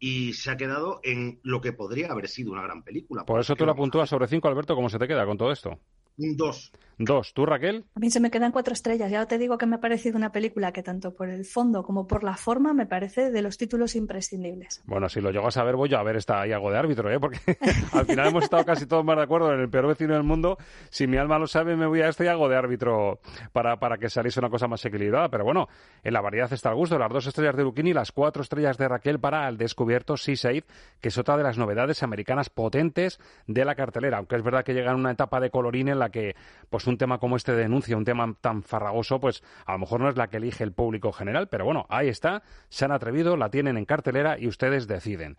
[0.00, 3.24] y se ha quedado en lo que podría haber sido una gran película.
[3.24, 5.78] Por eso tú la puntúas sobre cinco, Alberto, ¿cómo se te queda con todo esto?
[6.16, 6.72] Un dos.
[6.98, 7.32] Dos.
[7.32, 7.84] ¿Tú, Raquel?
[7.94, 9.10] A mí se me quedan cuatro estrellas.
[9.10, 12.08] Ya te digo que me ha parecido una película que tanto por el fondo como
[12.08, 14.82] por la forma me parece de los títulos imprescindibles.
[14.84, 17.20] Bueno, si lo llego a saber, voy yo a ver esta algo de árbitro, ¿eh?
[17.20, 17.38] porque
[17.92, 20.58] al final hemos estado casi todos más de acuerdo en el peor vecino del mundo.
[20.90, 23.20] Si mi alma lo sabe, me voy a este algo de árbitro
[23.52, 25.28] para, para que saliese una cosa más equilibrada.
[25.28, 25.68] Pero bueno,
[26.02, 26.98] en la variedad está al gusto.
[26.98, 30.64] Las dos estrellas de Luquini y las cuatro estrellas de Raquel para el descubierto Seaside,
[31.00, 34.18] que es otra de las novedades americanas potentes de la cartelera.
[34.18, 36.34] Aunque es verdad que llega en una etapa de colorín en la que
[36.70, 40.00] pues un tema como este de denuncia, un tema tan farragoso, pues a lo mejor
[40.00, 43.36] no es la que elige el público general, pero bueno, ahí está, se han atrevido,
[43.36, 45.38] la tienen en cartelera y ustedes deciden.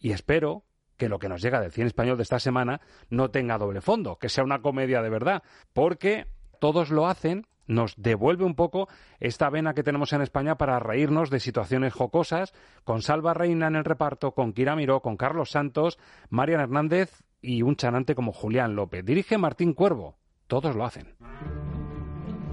[0.00, 0.64] Y espero
[0.96, 4.16] que lo que nos llega del cine español de esta semana no tenga doble fondo,
[4.16, 6.26] que sea una comedia de verdad, porque
[6.60, 8.88] todos lo hacen, nos devuelve un poco
[9.20, 12.52] esta vena que tenemos en España para reírnos de situaciones jocosas,
[12.84, 15.98] con Salva Reina en el reparto, con Kira Miró, con Carlos Santos,
[16.30, 19.04] Marian Hernández y un chanante como Julián López.
[19.04, 20.16] Dirige Martín Cuervo.
[20.48, 21.14] Todos lo hacen.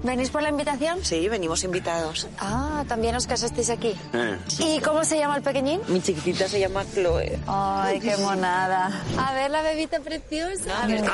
[0.02, 1.02] ¿Venís por la invitación?
[1.02, 2.28] Sí, venimos invitados.
[2.38, 3.96] Ah, también os casasteis aquí.
[4.12, 4.38] Eh.
[4.60, 5.80] ¿Y cómo se llama el pequeñín?
[5.88, 7.38] Mi chiquitita se llama Chloe.
[7.46, 9.02] Ay, qué monada.
[9.18, 10.82] A ver la bebita preciosa.
[10.82, 11.02] A ver.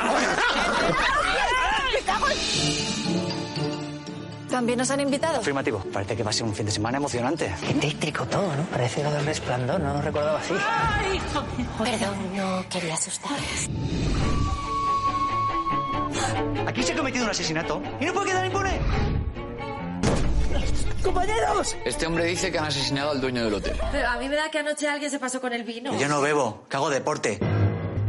[4.49, 5.39] ¿También nos han invitado?
[5.39, 5.79] Afirmativo.
[5.91, 7.51] Parece que va a ser un fin de semana emocionante.
[7.65, 8.63] Qué tétrico todo, ¿no?
[8.65, 10.53] Parece lo del resplandor, no lo recordaba así.
[10.53, 11.19] Ay,
[11.79, 13.69] Perdón, no quería asustarles.
[16.67, 18.79] Aquí se ha cometido un asesinato y no puede quedar impune.
[21.03, 21.75] ¡Compañeros!
[21.85, 23.75] Este hombre dice que han asesinado al dueño del hotel.
[23.91, 25.97] Pero a mí me da que anoche alguien se pasó con el vino.
[25.99, 27.39] Yo no bebo, cago deporte.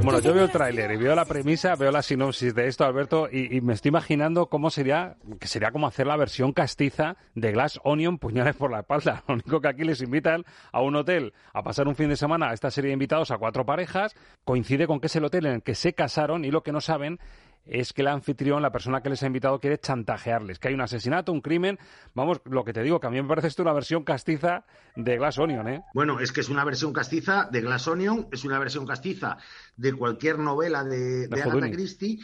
[0.05, 3.27] Bueno, yo veo el tráiler y veo la premisa, veo la sinopsis de esto, Alberto,
[3.33, 7.53] y, y, me estoy imaginando cómo sería, que sería como hacer la versión castiza de
[7.53, 9.25] Glass Onion, puñales por la espalda.
[9.29, 12.51] Lo único que aquí les invitan a un hotel a pasar un fin de semana
[12.51, 14.15] a esta serie de invitados a cuatro parejas,
[14.45, 16.83] coincide con que es el hotel en el que se casaron y lo que no
[16.83, 17.19] saben
[17.67, 20.81] es que el anfitrión, la persona que les ha invitado, quiere chantajearles, que hay un
[20.81, 21.79] asesinato, un crimen.
[22.15, 24.65] Vamos, lo que te digo, que a mí me parece esto una versión castiza
[24.97, 25.83] de Glass Onion, ¿eh?
[25.95, 29.39] Bueno, es que es una versión castiza de Glass Onion, es una versión castiza
[29.77, 32.19] de cualquier novela de, de Agatha Christie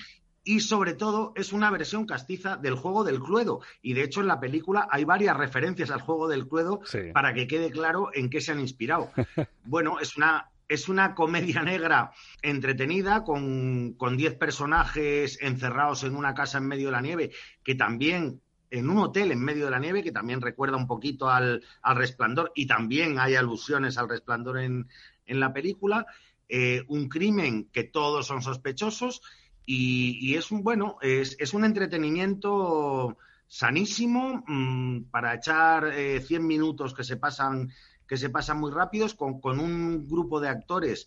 [0.44, 3.60] y sobre todo es una versión castiza del juego del Cluedo.
[3.82, 6.98] Y de hecho en la película hay varias referencias al juego del Cluedo sí.
[7.12, 9.10] para que quede claro en qué se han inspirado.
[9.64, 16.58] bueno, es una es una comedia negra entretenida con 10 personajes encerrados en una casa
[16.58, 17.32] en medio de la nieve,
[17.64, 21.28] que también en un hotel en medio de la nieve, que también recuerda un poquito
[21.28, 24.86] al, al resplandor y también hay alusiones al resplandor en,
[25.26, 26.06] en la película.
[26.48, 29.22] Eh, un crimen que todos son sospechosos
[29.66, 36.46] y, y es un, bueno, es, es un entretenimiento sanísimo mmm, para echar eh, 100
[36.46, 37.72] minutos que se pasan
[38.10, 41.06] que se pasan muy rápidos, con, con, un grupo de actores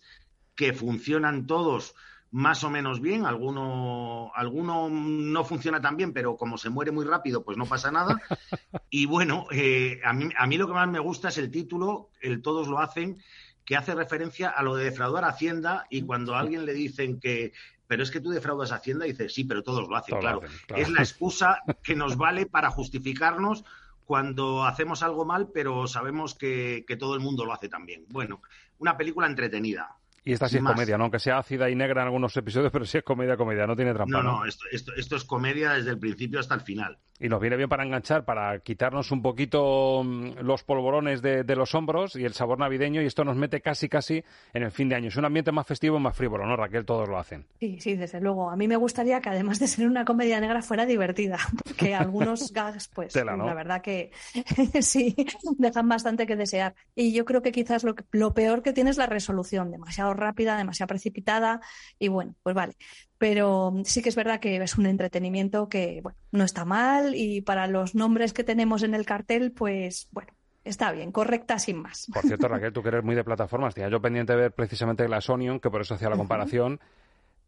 [0.54, 1.94] que funcionan todos
[2.30, 7.04] más o menos bien, alguno, alguno no funciona tan bien, pero como se muere muy
[7.04, 8.16] rápido, pues no pasa nada.
[8.88, 12.08] Y bueno, eh, a, mí, a mí lo que más me gusta es el título,
[12.22, 13.18] el Todos lo hacen,
[13.66, 17.52] que hace referencia a lo de defraudar Hacienda y cuando a alguien le dicen que
[17.86, 20.40] pero es que tú defraudas Hacienda, dice, sí, pero todos lo hacen, Todos claro.
[20.40, 20.82] lo hacen, claro.
[20.82, 23.62] Es la excusa que nos vale para justificarnos
[24.04, 28.04] cuando hacemos algo mal, pero sabemos que, que, todo el mundo lo hace también.
[28.08, 28.42] Bueno,
[28.78, 29.96] una película entretenida.
[30.24, 30.72] Y esta sí es Más.
[30.72, 31.04] comedia, ¿no?
[31.04, 33.92] Aunque sea ácida y negra en algunos episodios, pero sí es comedia, comedia, no tiene
[33.92, 34.22] trampa.
[34.22, 36.98] No, no, esto, esto, esto es comedia desde el principio hasta el final.
[37.20, 41.56] Y nos viene bien para enganchar, para quitarnos un poquito mm, los polvorones de, de,
[41.56, 44.88] los hombros y el sabor navideño, y esto nos mete casi, casi en el fin
[44.88, 45.08] de año.
[45.08, 46.84] Es un ambiente más festivo y más frívolo, ¿no, Raquel?
[46.84, 47.46] Todos lo hacen.
[47.60, 48.50] Sí, sí, desde luego.
[48.50, 52.52] A mí me gustaría que además de ser una comedia negra fuera divertida, porque algunos
[52.52, 53.46] gags, pues, Tela, ¿no?
[53.46, 54.10] la verdad que
[54.80, 55.14] sí,
[55.58, 56.74] dejan bastante que desear.
[56.96, 60.56] Y yo creo que quizás lo, lo peor que tiene es la resolución, demasiado rápida,
[60.56, 61.60] demasiado precipitada,
[61.98, 62.74] y bueno, pues vale
[63.18, 67.40] pero sí que es verdad que es un entretenimiento que bueno, no está mal y
[67.40, 70.32] para los nombres que tenemos en el cartel, pues bueno,
[70.64, 72.06] está bien, correcta sin más.
[72.12, 75.06] Por cierto, Raquel, tú que eres muy de plataformas, tenía yo pendiente de ver precisamente
[75.06, 76.74] Glass Onion, que por eso hacía la comparación.
[76.74, 77.03] Uh -huh.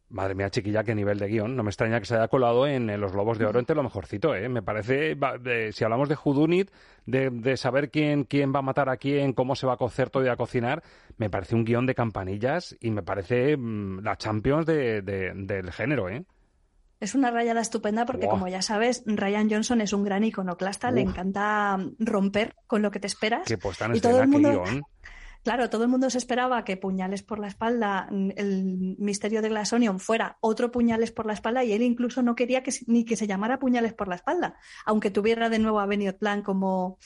[0.08, 1.56] Madre mía, chiquilla, qué nivel de guion.
[1.56, 3.82] No me extraña que se haya colado en, en Los Lobos de Oro entre lo
[3.82, 4.48] mejorcito, ¿eh?
[4.48, 6.70] Me parece, de, si hablamos de Judunit,
[7.06, 10.10] de, de, saber quién, quién va a matar a quién, cómo se va a cocer
[10.10, 10.84] todo y a cocinar,
[11.16, 15.72] me parece un guion de campanillas y me parece mmm, la Champions de, de, del
[15.72, 16.24] género, ¿eh?
[17.00, 18.36] Es una rayada estupenda porque, wow.
[18.36, 20.94] como ya sabes, Ryan Johnson es un gran iconoclasta, Uf.
[20.94, 23.46] le encanta romper con lo que te esperas.
[23.46, 23.58] Que
[23.92, 24.62] y todo el mundo...
[24.62, 24.82] Guión.
[25.46, 29.72] Claro, todo el mundo se esperaba que puñales por la espalda, el misterio de Glass
[29.72, 33.14] Onion fuera otro puñales por la espalda y él incluso no quería que, ni que
[33.14, 36.98] se llamara puñales por la espalda, aunque tuviera de nuevo a Benioff Plan como,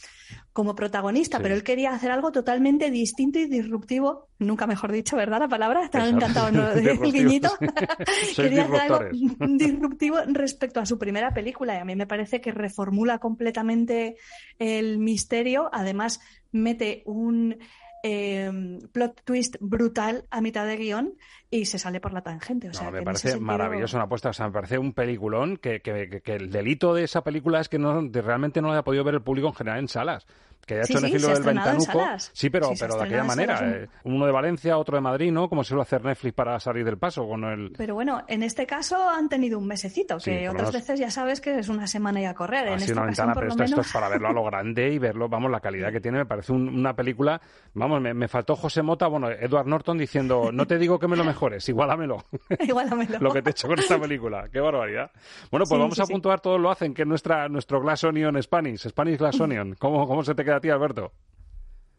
[0.54, 1.42] como protagonista, sí.
[1.42, 5.40] pero él quería hacer algo totalmente distinto y disruptivo, nunca mejor dicho, ¿verdad?
[5.40, 6.66] La palabra, ha encantado ¿no?
[6.72, 7.50] el guiñito.
[8.36, 9.00] quería hacer algo
[9.48, 14.16] disruptivo respecto a su primera película y a mí me parece que reformula completamente
[14.58, 17.58] el misterio, además mete un
[18.02, 21.14] eh, plot twist brutal a mitad de guion
[21.50, 22.68] y se sale por la tangente.
[22.68, 23.46] O sea, no, me que parece sentido...
[23.46, 24.30] maravilloso una apuesta.
[24.30, 27.68] O sea, me parece un peliculón que, que, que, el delito de esa película es
[27.68, 30.26] que no, realmente no la ha podido ver el público en general en salas.
[30.70, 32.06] Que haya hecho sí, Netflix del Ventanuco.
[32.32, 33.60] Sí, pero, pero de aquella manera.
[33.62, 35.48] Eh, uno de Valencia, otro de Madrid, ¿no?
[35.48, 37.72] Como suele hacer Netflix para salir del paso con el...
[37.76, 41.58] Pero bueno, en este caso han tenido un mesecito, que otras veces ya sabes que
[41.58, 42.68] es una semana y a correr.
[42.68, 45.50] en esta una ventana, pero esto, es para verlo a lo grande y verlo, vamos,
[45.50, 47.40] la calidad que tiene, me parece una película...
[47.74, 51.24] Vamos, me, faltó José Mota, bueno, Edward Norton diciendo, no te digo que me lo
[51.24, 52.24] mejores, igualamelo.
[52.60, 53.18] igualamelo.
[53.20, 55.10] lo que te he hecho con esta película, qué barbaridad.
[55.50, 58.88] Bueno, pues vamos a puntuar, todos lo hacen, que es nuestra, nuestro Glass Onion Spanish,
[58.88, 59.74] Spanish Glass Onion.
[59.78, 61.12] ¿Cómo, ¿Cómo se te queda ti, Alberto?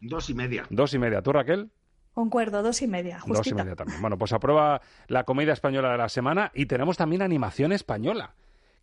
[0.00, 0.66] Dos y media.
[0.70, 1.22] Dos y media.
[1.22, 1.70] ¿Tú, Raquel?
[2.12, 3.20] Concuerdo, dos y media.
[3.20, 3.38] Justita.
[3.38, 4.00] Dos y media también.
[4.00, 8.34] Bueno, pues aprueba la comedia española de la semana y tenemos también animación española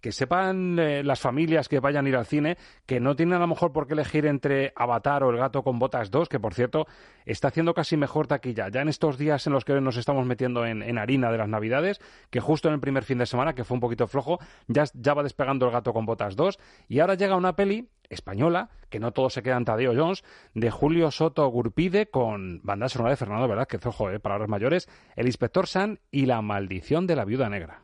[0.02, 3.39] que sepan eh, las familias que vayan a ir al cine que no tienen a
[3.39, 6.54] lo mejor por qué elegir entre Avatar o El gato con botas 2, que por
[6.54, 6.88] cierto
[7.26, 8.70] está haciendo casi mejor taquilla.
[8.70, 12.00] Ya en estos días en los que nos estamos metiendo en, harina de las Navidades,
[12.30, 15.14] que justo en el primer fin de semana, que fue un poquito flojo, ya, ya
[15.14, 16.60] va despegando El gato con botas 2.
[16.88, 20.24] Y ahora llega una peli española, que no todo se queda en Tadeo Jones,
[20.54, 25.28] de Julio Soto Gurpide con banda sonora de Fernando Velázquez, ojo, eh, palabras mayores, El
[25.28, 27.84] Inspector San y La Maldición de la Viuda Negra.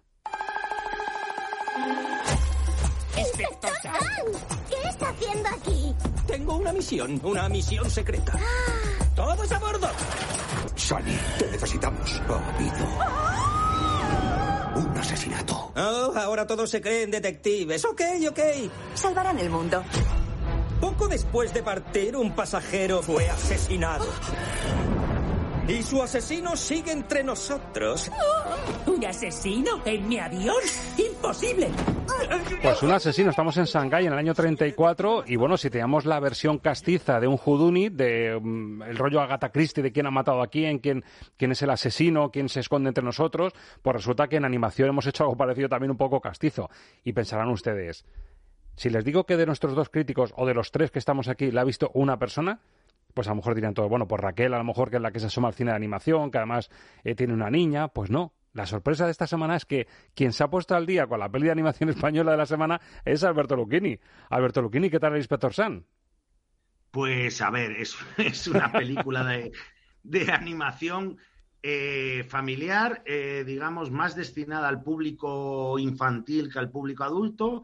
[4.69, 5.95] ¿Qué está haciendo aquí?
[6.27, 8.33] Tengo una misión, una misión secreta.
[8.35, 9.05] Ah.
[9.15, 9.87] ¡Todos a bordo!
[10.75, 12.21] Sonny, te necesitamos.
[12.27, 12.85] Ha habido
[14.75, 15.71] un asesinato.
[15.75, 17.85] Oh, ahora todos se creen detectives.
[17.85, 18.39] Ok, ok.
[18.93, 19.83] Salvarán el mundo.
[20.81, 24.05] Poco después de partir, un pasajero fue asesinado.
[25.67, 28.11] Y su asesino sigue entre nosotros.
[28.85, 30.55] ¿Un asesino en mi avión?
[30.95, 31.69] ¡Imposible!
[32.61, 36.19] Pues un asesino, estamos en Shanghái en el año 34 y bueno, si teníamos la
[36.19, 40.43] versión castiza de un Houdini, de mm, el rollo Agatha Christie de quién ha matado
[40.43, 41.03] a quién, quién,
[41.35, 45.07] quién es el asesino, quién se esconde entre nosotros, pues resulta que en animación hemos
[45.07, 46.69] hecho algo parecido también un poco castizo.
[47.03, 48.05] Y pensarán ustedes,
[48.75, 51.49] si les digo que de nuestros dos críticos o de los tres que estamos aquí
[51.49, 52.59] la ha visto una persona,
[53.15, 55.11] pues a lo mejor dirían todo, bueno, pues Raquel a lo mejor que es la
[55.11, 56.69] que se asoma al cine de animación, que además
[57.03, 58.33] eh, tiene una niña, pues no.
[58.51, 61.29] La sorpresa de esta semana es que quien se ha puesto al día con la
[61.29, 63.97] peli de animación española de la semana es Alberto Lucchini.
[64.29, 65.85] Alberto Lucchini, ¿qué tal el Inspector San?
[66.91, 71.17] Pues a ver, es, una película de, animación
[71.63, 77.63] eh, familiar, eh, digamos, más destinada al público infantil que al público adulto,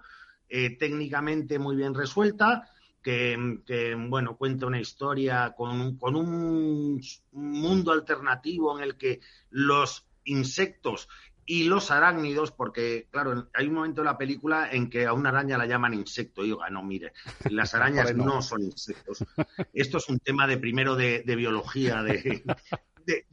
[0.49, 2.68] técnicamente muy bien resuelta
[3.02, 11.08] que, bueno, cuenta una historia con, con un mundo alternativo en el que los insectos
[11.45, 15.30] y los arácnidos, porque, claro, hay un momento en la película en que a una
[15.30, 16.43] araña la llaman insecto.
[16.43, 17.14] Y digo, ah, no, mire,
[17.49, 18.41] las arañas no.
[18.41, 19.26] son insectos.
[19.74, 22.43] Esto es un tema de primero de, biología, de,
[23.06, 23.26] de,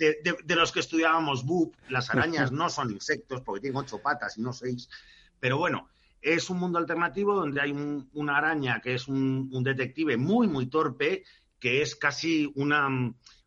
[0.44, 1.76] de, los que estudiábamos BUP.
[1.90, 4.88] Las arañas no son insectos porque tienen ocho patas y no seis.
[5.38, 5.88] Pero bueno,
[6.20, 7.72] es un mundo alternativo donde hay
[8.12, 11.24] una araña que es un, detective muy, muy torpe,
[11.58, 12.88] que es casi una,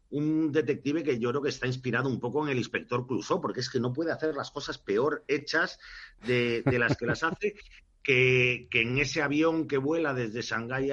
[0.09, 3.59] un detective que yo creo que está inspirado un poco en el inspector Clouseau, porque
[3.59, 5.79] es que no puede hacer las cosas peor hechas
[6.25, 7.55] de, las que las hace,
[8.03, 10.91] que, en ese avión que vuela desde Shanghái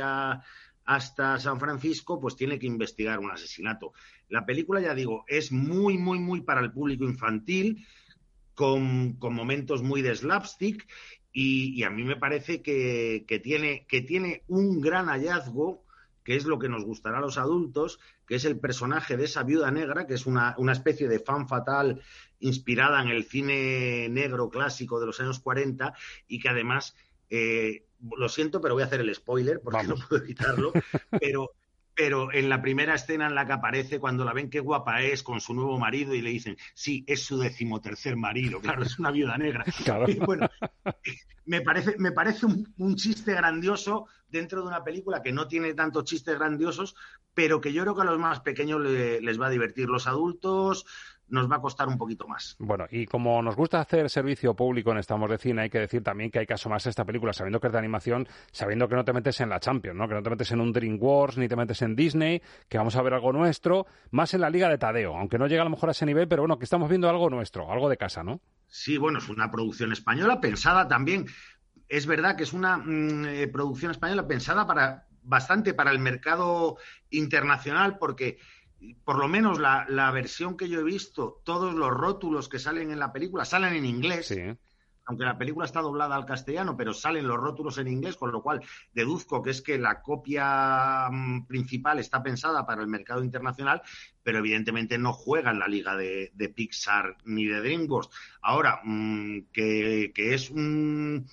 [0.85, 3.93] hasta San Francisco, pues tiene que investigar un asesinato.
[4.29, 7.87] La película, ya digo, es muy, muy, muy para el público infantil,
[8.55, 10.85] con, con momentos muy de slapstick
[11.33, 15.85] y, a mí me parece que, tiene, que tiene un gran hallazgo,
[16.24, 19.43] que es lo que nos gustará a los adultos, que es el personaje de esa
[19.43, 22.03] viuda negra, que es una, especie de fan fatal
[22.41, 25.95] inspirada en el cine negro clásico de los años 40
[26.29, 26.95] y que además,
[27.31, 30.72] eh, lo siento, pero voy a hacer el spoiler porque no puedo evitarlo,
[31.20, 31.53] pero
[31.99, 35.25] pero en la primera escena en la que aparece, cuando la ven qué guapa es
[35.25, 39.11] con su nuevo marido y le dicen, sí, es su decimotercer marido, claro, es una
[39.11, 39.65] viuda negra.
[40.07, 40.49] Y bueno,
[41.47, 46.05] me parece, me parece un, chiste grandioso dentro de una película que no tiene tantos
[46.05, 46.95] chistes grandiosos,
[47.35, 49.89] pero que yo creo que a los más pequeños les va a divertir.
[49.89, 50.87] Los adultos
[51.29, 52.57] nos va a costar un poquito más.
[52.59, 56.03] Bueno, y como nos gusta hacer servicio público en Estamos de Cine, hay que decir
[56.03, 58.95] también que hay que asomarse a esta película sabiendo que es de animación, sabiendo que
[58.95, 60.09] no te metes en la Champions, ¿no?
[60.09, 63.03] que no te metes en un DreamWorks ni te metes en Disney, que vamos a
[63.03, 65.91] ver algo nuestro, más en la Liga de Tadeo, aunque no llega a lo mejor
[65.91, 68.41] a ese nivel, pero bueno, que estamos viendo algo nuestro, algo de casa, ¿no?
[68.66, 71.26] Sí, bueno, es una producción española pensada también.
[71.89, 76.79] Es verdad que es una mm, eh, producción española pensada para bastante para el mercado
[77.11, 78.39] internacional porque
[79.05, 82.91] por lo menos la, la, versión que yo he visto, todos los rótulos que salen
[82.91, 84.35] en la película salen en inglés.
[85.07, 88.43] Aunque la película está doblada al castellano, pero salen los rótulos en inglés, con lo
[88.43, 88.62] cual
[88.93, 93.81] deduzco que es que la copia mm, principal está pensada para el mercado internacional,
[94.22, 98.11] pero evidentemente no juega en la liga de, Pixar ni de DreamWorks.
[98.43, 101.26] Ahora, mm, que, que, es un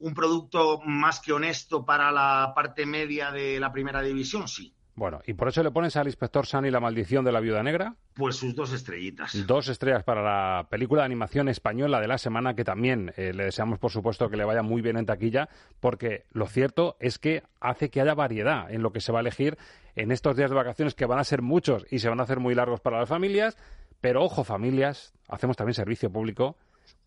[0.00, 4.74] un producto más que honesto para la parte media de la primera división, sí.
[4.98, 7.94] Bueno, ¿y por eso le pones al inspector Sunny la maldición de la viuda negra?
[8.14, 9.46] Pues sus dos estrellitas.
[9.46, 13.44] Dos estrellas para la película de animación española de la semana, que también eh, le
[13.44, 17.44] deseamos, por supuesto, que le vaya muy bien en taquilla, porque lo cierto es que
[17.60, 19.56] hace que haya variedad en lo que se va a elegir
[19.94, 22.40] en estos días de vacaciones, que van a ser muchos y se van a hacer
[22.40, 23.56] muy largos para las familias.
[24.00, 26.56] Pero ojo, familias, hacemos también servicio público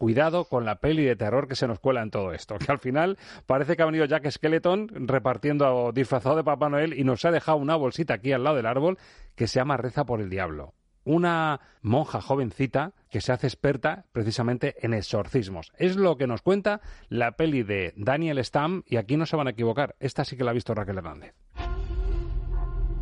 [0.02, 2.80] cuidado con la peli de terror que se nos cuela en todo esto, que al
[2.80, 7.30] final parece que ha venido Jack Skeleton repartiendo disfrazado de Papá Noel y nos ha
[7.30, 8.98] dejado una bolsita aquí al lado del árbol
[9.36, 10.74] que se llama Reza por el Diablo.
[11.04, 15.72] Una monja jovencita que se hace experta precisamente en exorcismos.
[15.78, 19.50] Es lo que nos cuenta la peli de Daniel Stam y aquí no se van
[19.50, 19.96] a equivocar.
[20.00, 21.36] Esta sí que la ha visto Raquel Hernández.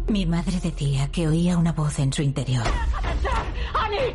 [0.09, 2.65] Mi madre decía que oía una voz en su interior.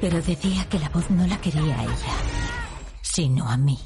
[0.02, 2.43] Pero decía que la voz no la quería ella
[3.14, 3.78] sino a mí.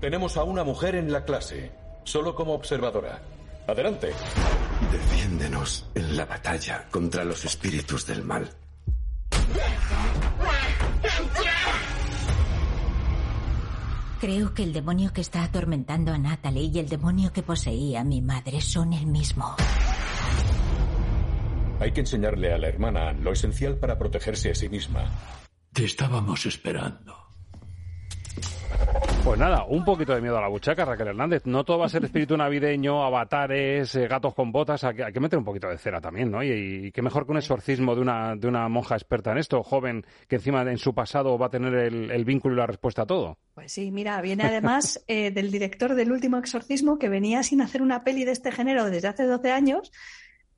[0.00, 1.72] Tenemos a una mujer en la clase,
[2.04, 3.20] solo como observadora.
[3.66, 4.12] Adelante.
[4.92, 8.48] Defiéndenos en la batalla contra los espíritus del mal.
[14.20, 18.04] Creo que el demonio que está atormentando a Natalie y el demonio que poseía a
[18.04, 19.56] mi madre son el mismo.
[21.80, 25.39] Hay que enseñarle a la hermana lo esencial para protegerse a sí misma.
[25.72, 27.20] Te estábamos esperando.
[29.22, 31.42] Pues nada, un poquito de miedo a la buchaca, Raquel Hernández.
[31.44, 34.82] No todo va a ser espíritu navideño, avatares, eh, gatos con botas.
[34.82, 36.42] Hay que, meter un poquito de cera también, ¿no?
[36.42, 40.04] Y, qué mejor que un exorcismo de una, de una monja experta en esto, joven,
[40.26, 43.38] que encima en su pasado va a tener el, vínculo y la respuesta a todo.
[43.54, 47.82] Pues sí, mira, viene además eh, del director del último exorcismo que venía sin hacer
[47.82, 49.92] una peli de este género desde hace 12 años.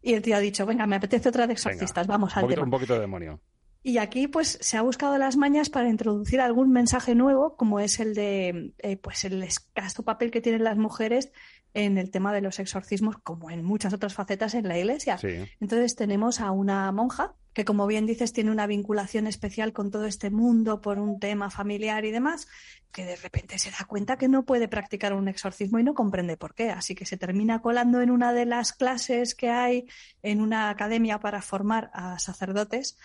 [0.00, 2.94] Y el tío ha dicho, venga, me apetece otra de exorcistas, vamos al Un poquito
[2.94, 3.40] de demonio.
[3.83, 7.99] Y aquí pues se ha buscado las mañas para introducir algún mensaje nuevo, como es
[7.99, 11.33] el de eh, pues el escaso papel que tienen las mujeres
[11.74, 15.18] en el tema de los exorcismos, como en muchas otras facetas en la iglesia.
[15.59, 20.07] Entonces tenemos a una monja que, como bien dices, tiene una vinculación especial con todo
[20.07, 22.47] este mundo por un tema familiar y demás,
[22.93, 26.37] que de repente se da cuenta que no puede practicar un exorcismo y no comprende
[26.37, 26.70] por qué.
[26.70, 29.87] Así que se termina colando en una de las clases que hay
[30.22, 32.97] en una academia para formar a sacerdotes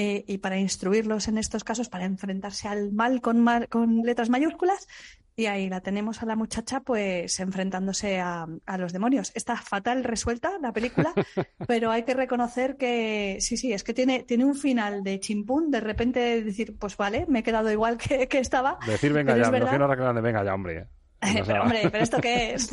[0.00, 4.86] eh, y para instruirlos en estos casos, para enfrentarse al mal con, con letras mayúsculas.
[5.34, 8.46] Y ahí la tenemos a la muchacha pues enfrentándose a,
[8.78, 9.32] los demonios.
[9.34, 11.12] Está fatal resuelta la película,
[11.66, 15.72] pero hay que reconocer que sí, sí, es que tiene, tiene un final de chimpún,
[15.72, 18.78] de repente decir, pues vale, me he quedado igual que, estaba.
[18.86, 20.86] Decir, venga ya, me refiero a venga ya, hombre.
[21.44, 22.70] pero hombre, pero esto qué es.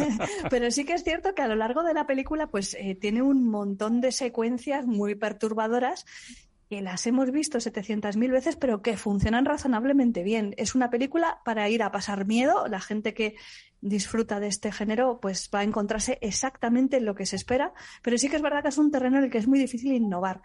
[0.52, 3.24] pero sí que es cierto que a lo largo de la película, pues eh, tiene
[3.24, 6.06] un montón de secuencias muy perturbadoras
[6.76, 10.54] que las hemos visto 700.000 veces, pero que funcionan razonablemente bien.
[10.58, 12.68] Es una película para ir a pasar miedo.
[12.68, 13.36] La gente que
[13.80, 17.74] disfruta de este género, pues va a encontrarse exactamente en lo que se espera.
[18.02, 19.94] Pero sí que es verdad que es un terreno en el que es muy difícil
[19.94, 20.42] innovar.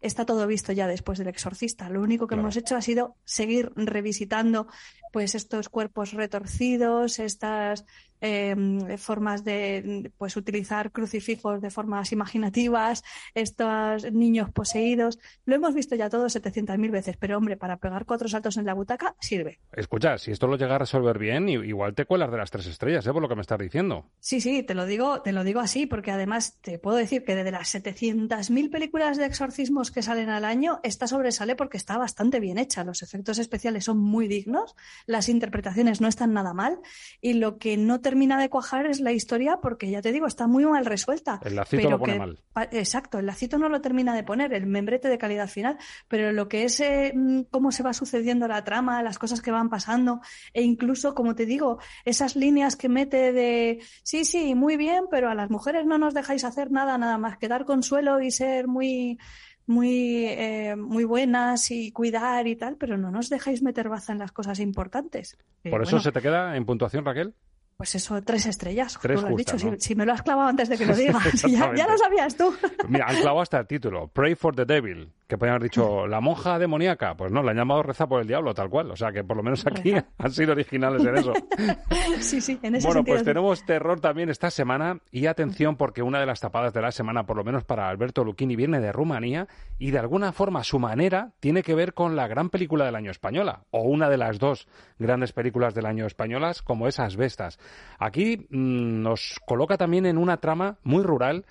[0.00, 1.90] Está todo visto ya después del exorcista.
[1.90, 4.68] Lo único que hemos hecho ha sido seguir revisitando
[5.12, 7.84] pues estos cuerpos retorcidos, estas
[8.28, 13.04] Em, formas de pues utilizar crucifijos de formas imaginativas,
[13.34, 15.20] estos niños poseídos.
[15.44, 18.74] Lo hemos visto ya todo 700.000 veces, pero hombre, para pegar cuatro saltos en la
[18.74, 19.60] butaca sirve.
[19.72, 23.06] Escucha, si esto lo llega a resolver bien, igual te cuelas de las tres estrellas,
[23.06, 23.12] ¿eh?
[23.12, 24.10] por lo que me estás diciendo.
[24.18, 27.36] Sí, sí, te lo digo, te lo digo así, porque además te puedo decir que
[27.36, 32.40] de las 700.000 películas de exorcismos que salen al año, esta sobresale porque está bastante
[32.40, 32.82] bien hecha.
[32.82, 34.74] Los efectos especiales son muy dignos,
[35.06, 36.80] las interpretaciones no están nada mal
[37.20, 40.46] y lo que no termina de cuajar es la historia porque, ya te digo, está
[40.46, 41.40] muy mal resuelta.
[41.44, 42.38] El lacito lo pone mal.
[42.72, 46.48] Exacto, el lacito no lo termina de poner, el membrete de calidad final, pero lo
[46.48, 50.20] que es eh, mm, cómo se va sucediendo la trama, las cosas que van pasando
[50.52, 55.30] e incluso, como te digo, esas líneas que mete de, sí, sí, muy bien, pero
[55.30, 58.66] a las mujeres no nos dejáis hacer nada, nada más que dar consuelo y ser
[58.66, 59.18] muy
[59.66, 64.20] muy, eh, muy buenas y cuidar y tal, pero no nos dejáis meter baza en
[64.20, 65.36] las cosas importantes.
[65.68, 67.34] ¿Por eso se te queda en puntuación, Raquel?
[67.76, 68.98] Pues eso, tres estrellas.
[69.02, 69.56] Tres lo has dicho.
[69.78, 72.54] Si, me lo has clavado antes de que lo digas, ya, ya, lo sabías tú.
[72.88, 76.20] Mira, han clavado hasta el título, Pray for the Devil que podrían haber dicho la
[76.20, 77.16] monja demoníaca.
[77.16, 78.90] Pues no, la han llamado reza por el diablo, tal cual.
[78.90, 81.32] O sea que por lo menos aquí han sido originales en eso.
[82.20, 85.00] sí, sí, en ese Bueno, pues tenemos terror también esta semana.
[85.10, 88.22] Y atención, porque una de las tapadas de la semana, por lo menos para Alberto
[88.24, 89.48] Lucchini, viene de Rumanía
[89.78, 93.10] y de alguna forma su manera tiene que ver con la gran película del año
[93.10, 94.68] española, o una de las dos
[94.98, 97.58] grandes películas del año españolas, como esas bestas.
[97.98, 101.46] Aquí mm, nos coloca también en una trama muy rural,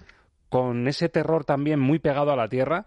[0.50, 2.86] con ese terror también muy pegado a la tierra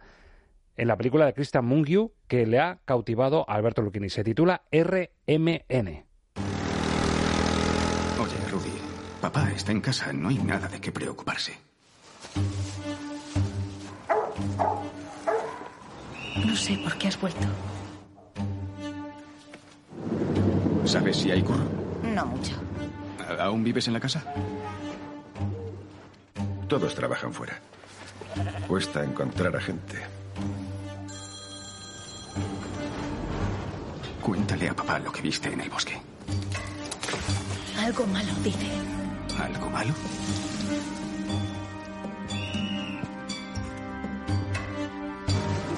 [0.79, 4.09] en la película de Christian Mungiu que le ha cautivado a Alberto Luchini.
[4.09, 6.05] Se titula RMN.
[8.20, 8.72] Oye, Rudy,
[9.20, 11.59] papá está en casa, no hay nada de qué preocuparse.
[16.47, 17.47] No sé por qué has vuelto.
[20.85, 21.64] ¿Sabes si hay curro?
[22.03, 22.55] No mucho.
[23.39, 24.24] ¿Aún vives en la casa?
[26.68, 27.61] Todos trabajan fuera.
[28.66, 30.18] Cuesta encontrar a gente.
[34.23, 35.95] Cuéntale a papá lo que viste en el bosque.
[37.79, 38.66] Algo malo, dice.
[39.41, 39.95] ¿Algo malo?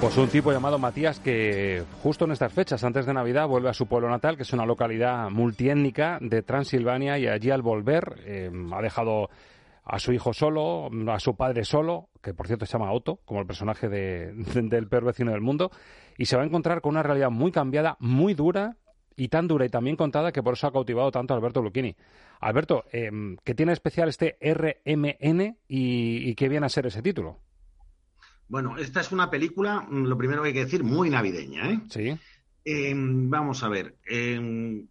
[0.01, 3.73] Pues un tipo llamado Matías que justo en estas fechas, antes de Navidad, vuelve a
[3.73, 8.51] su pueblo natal, que es una localidad multiétnica de Transilvania, y allí al volver eh,
[8.73, 9.29] ha dejado
[9.83, 13.41] a su hijo solo, a su padre solo, que por cierto se llama Otto, como
[13.41, 15.69] el personaje de, del peor vecino del mundo,
[16.21, 18.77] y se va a encontrar con una realidad muy cambiada, muy dura,
[19.15, 21.95] y tan dura y también contada que por eso ha cautivado tanto a Alberto Lucchini.
[22.41, 23.09] Alberto, eh,
[23.43, 27.39] ¿qué tiene especial este RMN y, y qué viene a ser ese título?
[28.47, 31.79] Bueno, esta es una película, mm, lo primero que hay que decir, muy navideña, ¿eh?
[31.89, 32.15] Sí.
[32.65, 33.95] Em, vamos a ver.
[34.07, 34.85] Eh,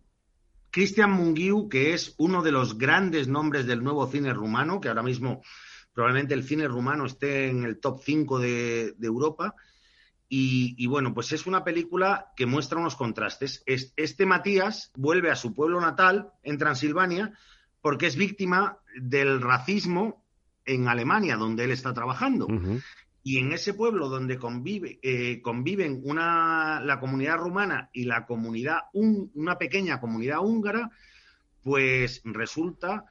[0.70, 5.04] Cristian Mungiu, que es uno de los grandes nombres del nuevo cine rumano, que ahora
[5.04, 5.42] mismo
[5.92, 9.54] probablemente el cine rumano esté en el top 5 de, Europa.
[10.32, 13.64] Y, y, bueno, pues es una película que muestra unos contrastes.
[13.66, 17.34] Este Matías vuelve a su pueblo natal, en Transilvania,
[17.82, 20.24] porque es víctima del racismo
[20.64, 22.46] en Alemania, donde él está trabajando.
[23.22, 28.84] Y en ese pueblo donde convive, eh, conviven una, la comunidad rumana y la comunidad,
[28.92, 30.90] una pequeña comunidad húngara,
[31.62, 33.04] pues resulta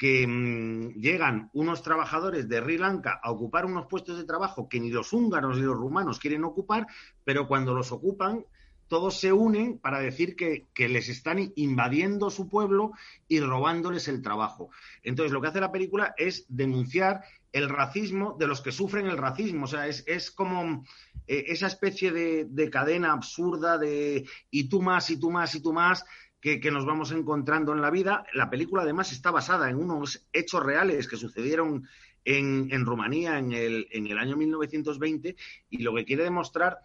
[0.00, 4.80] que mm, llegan unos trabajadores de Sri Lanka a ocupar unos puestos de trabajo que
[4.80, 6.86] ni los húngaros ni los rumanos quieren ocupar,
[7.22, 8.46] pero cuando los ocupan,
[8.88, 12.92] todos se unen para decir que, que, les están invadiendo su pueblo
[13.28, 14.70] y robándoles el trabajo.
[15.02, 17.22] Entonces, lo que hace la película es denunciar
[17.52, 19.64] el racismo de los que sufren el racismo.
[19.64, 20.84] O sea, es, es como
[21.26, 25.72] eh, esa especie de, cadena absurda de y tú más, y tú más, y tú
[25.72, 26.04] más,
[26.40, 28.24] que, nos vamos encontrando en la vida.
[28.32, 31.86] La película además está basada en unos hechos reales que sucedieron
[32.24, 35.36] en, en Rumanía en el, en el año 1920
[35.70, 36.78] y lo que quiere demostrar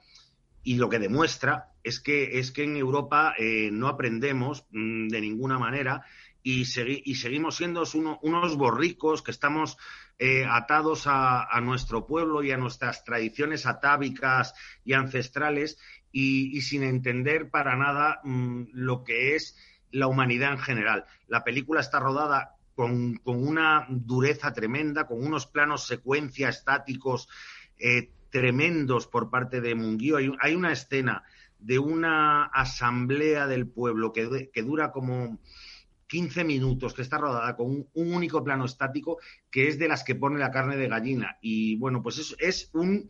[0.63, 5.21] y lo que demuestra es que, es que en Europa eh, no aprendemos mm, de
[5.21, 6.03] ninguna manera
[6.41, 7.83] y, y seguimos siendo
[8.21, 9.77] unos borricos que estamos
[10.17, 14.53] eh, atados a, nuestro pueblo y a nuestras tradiciones atávicas
[14.85, 15.77] y ancestrales
[16.17, 19.57] y, sin entender para nada mm, lo que es
[19.91, 21.05] la humanidad en general.
[21.27, 27.27] La película está rodada con, una dureza tremenda, con unos planos secuencia estáticos
[27.77, 30.15] eh, tremendos por parte de Munguío.
[30.39, 31.23] Hay, una escena
[31.59, 35.37] de una asamblea del pueblo que, que dura como
[36.07, 39.19] 15 minutos, que está rodada con un, único plano estático,
[39.51, 41.37] que es de las que pone la carne de gallina.
[41.41, 43.09] Y bueno, pues es, es un,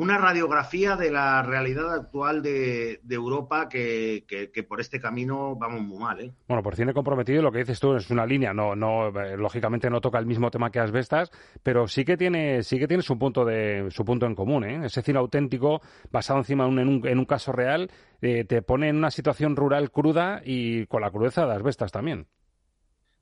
[0.00, 5.98] una radiografía de la realidad actual de, Europa que, que, por este camino vamos muy
[5.98, 6.20] mal.
[6.20, 6.32] ¿eh?
[6.48, 9.90] Bueno, por cine comprometido lo que dices tú es una línea, no, no, eh, lógicamente
[9.90, 11.30] no toca el mismo tema que Asbestas,
[11.62, 14.86] pero sí que tiene, sí que tiene su punto de, su punto en común, ¿eh?
[14.86, 17.90] Ese cine auténtico basado encima en un, en un caso real
[18.22, 22.26] eh, te pone en una situación rural cruda y con la crudeza de Asbestas también.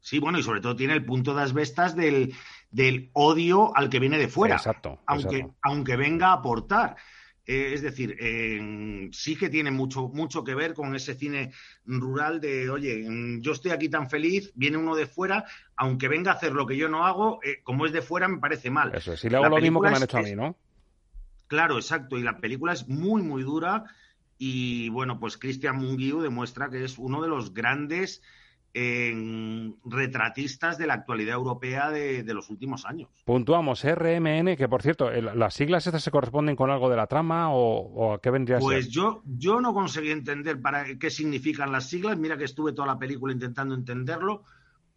[0.08, 2.32] Sí, bueno, y sobre todo tiene el punto de asbestas del,
[2.70, 4.56] del odio al que viene de fuera.
[4.56, 5.02] Exacto.
[5.04, 6.96] Aunque, aunque venga a aportar.
[7.44, 8.16] Eh, es decir,
[9.12, 11.52] sí que tiene mucho, mucho que ver con ese cine
[11.84, 13.06] rural de, oye,
[13.42, 15.44] yo estoy aquí tan feliz, viene uno de fuera,
[15.76, 18.38] aunque venga a hacer lo que yo no hago, eh, como es de fuera me
[18.38, 18.94] parece mal.
[18.94, 20.56] Eso, si le hago lo mismo que me han hecho a mí, ¿no?
[21.48, 22.16] Claro, exacto.
[22.16, 23.84] Y la película es muy, muy dura.
[24.38, 28.22] Y bueno, pues Christian Mungiu demuestra que es uno de los grandes
[28.78, 33.08] en retratistas de la actualidad europea de, los últimos años.
[33.24, 37.52] Puntuamos RMN, que por cierto, ¿las siglas estas se corresponden con algo de la trama
[37.52, 38.90] o, a qué vendría pues a ser?
[38.90, 42.18] yo, yo no conseguí entender para qué significan las siglas.
[42.18, 44.44] Mira que estuve toda la película intentando entenderlo,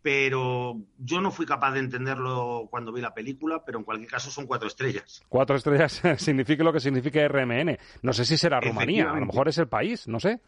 [0.01, 4.29] pero yo no fui capaz de entenderlo cuando vi la película, pero en cualquier caso
[4.29, 5.23] son cuatro estrellas.
[5.27, 7.77] Cuatro estrellas significa lo que significa RMN.
[8.03, 10.39] No sé si será Rumanía, a lo mejor es el país, no sé.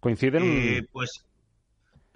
[0.00, 0.42] Coinciden.
[0.44, 1.27] Eh, pues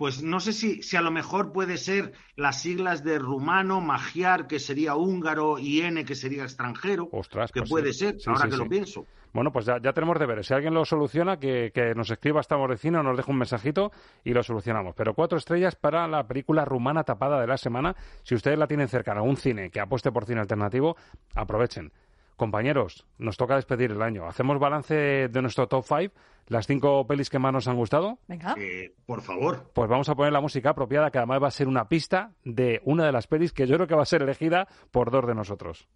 [0.03, 4.49] pues no sé si, si a lo mejor puede ser las siglas de rumano, magiar,
[4.49, 7.09] que sería húngaro, y N, que sería extranjero.
[7.13, 9.07] Ostras, que pues puede ser, ahora que lo pienso.
[9.33, 10.49] Bueno, pues ya, ya tenemos deberes.
[10.49, 13.93] Si alguien lo soluciona, que, que nos escriba hasta Morecino, nos deje un mensajito
[14.25, 14.97] y lo solucionamos.
[14.97, 17.95] Pero cuatro estrellas para la película rumana tapada de la semana.
[18.25, 20.97] Si ustedes la tienen cerca en algún cine que apueste por cine alternativo,
[21.37, 21.93] aprovechen.
[22.37, 24.27] Compañeros, nos toca despedir el año.
[24.27, 24.95] ¿Hacemos balance
[25.29, 26.15] de nuestro top 5?
[26.49, 28.19] ¿Las cinco pelis que más nos han gustado?
[28.27, 28.55] Venga.
[28.59, 29.71] Eh, por favor.
[29.73, 32.81] Pues vamos a poner la música apropiada, que además va a ser una pista de
[32.85, 35.35] una de las pelis que yo creo que va a ser elegida por dos de
[35.35, 35.89] nosotros.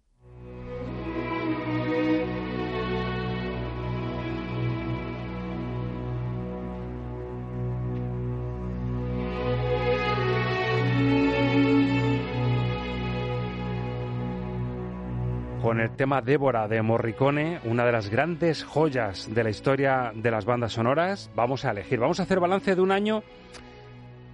[15.79, 20.45] El tema Débora de Morricone, una de las grandes joyas de la historia de las
[20.45, 21.29] bandas sonoras.
[21.35, 23.23] Vamos a elegir, vamos a hacer balance de un año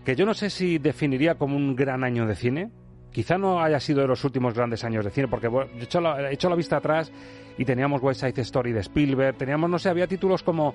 [0.06, 2.72] que yo no sé si definiría como un gran año de cine.
[3.12, 6.56] Quizá no haya sido de los últimos grandes años de cine, porque he hecho la,
[6.56, 7.12] vista atrás
[7.58, 10.74] y teníamos West Side Story de Spielberg, teníamos, no sé, había títulos como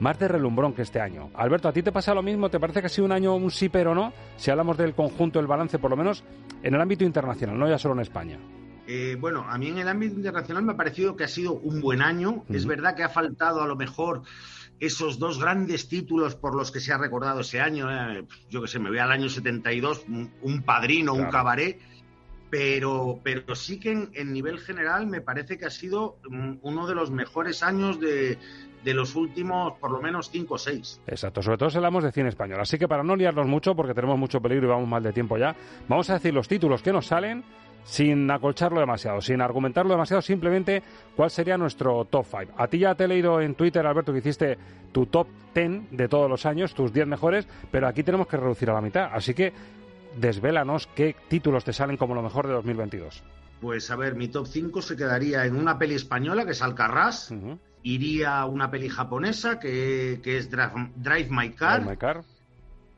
[0.00, 1.30] más de relumbrón que este año.
[1.34, 2.48] Alberto, ¿a ti te pasa lo mismo?
[2.48, 4.12] ¿Te parece que ha sido un año un sí pero no?
[4.36, 6.24] Si hablamos del conjunto, el balance, por lo menos
[6.62, 8.38] en el ámbito internacional, no ya solo en España.
[8.92, 11.80] Eh, bueno, a mí en el ámbito internacional me ha parecido que ha sido un
[11.80, 12.44] buen año.
[12.48, 14.22] Es verdad que ha faltado a lo mejor
[14.80, 17.88] esos dos grandes títulos por los que se ha recordado ese año.
[17.88, 21.78] Eh, yo que sé, me voy al año 72, un, padrino, un cabaret.
[22.50, 26.96] Pero, pero sí que en, nivel general me parece que ha sido mm, uno de
[26.96, 28.38] los mejores años de,
[28.82, 31.00] de los últimos por lo menos cinco o seis.
[31.06, 32.58] Exacto, sobre todo si hablamos de cine español.
[32.60, 35.38] Así que para no liarnos mucho, porque tenemos mucho peligro y vamos mal de tiempo
[35.38, 35.54] ya,
[35.86, 37.44] vamos a decir los títulos que nos salen
[37.84, 40.82] sin acolcharlo demasiado, sin argumentarlo demasiado, simplemente
[41.16, 42.54] cuál sería nuestro top 5.
[42.56, 44.58] A ti ya te he leído en Twitter, Alberto, que hiciste
[44.92, 48.70] tu top 10 de todos los años, tus 10 mejores, pero aquí tenemos que reducir
[48.70, 49.10] a la mitad.
[49.12, 49.52] Así que
[50.16, 53.22] desvélanos qué títulos te salen como lo mejor de 2022.
[53.60, 57.32] Pues a ver, mi top 5 se quedaría en una peli española que es Alcarrás,
[57.82, 61.80] iría a una peli japonesa que, es Drive, My Car.
[61.80, 62.22] Drive My Car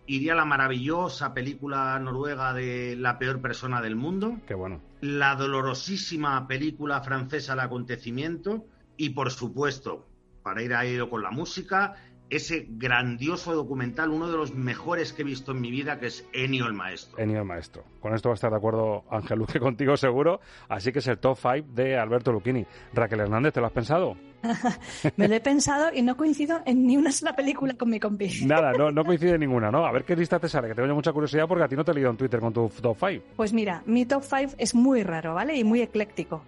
[0.07, 4.39] iría la maravillosa película noruega de La peor persona del mundo.
[4.47, 4.81] Qué bueno.
[5.01, 8.65] La dolorosísima película francesa El acontecimiento.
[8.97, 10.07] Y por supuesto,
[10.43, 11.95] para ir a ello con la música,
[12.31, 16.27] ese grandioso documental, uno de los mejores que he visto en mi vida, que es
[16.33, 17.19] Enio el Maestro.
[17.19, 17.85] Enio el Maestro.
[18.01, 20.41] Con esto va a estar de acuerdo Ángel Luque contigo seguro.
[20.69, 22.67] Así que es el top 5 de Alberto Lucchini.
[22.95, 24.17] Raquel Hernández, ¿te lo has pensado?
[25.17, 28.45] Me lo he pensado y no coincido en ni una sola película con mi compi.
[28.45, 29.87] Nada, no, no coincide en ninguna, ¿no?
[29.87, 31.93] A ver qué lista te sale, que tengo mucha curiosidad porque a ti no te
[31.93, 33.25] he leído en Twitter con tu top 5.
[33.37, 35.57] Pues mira, mi top 5 es muy raro, ¿vale?
[35.57, 36.43] Y muy ecléctico.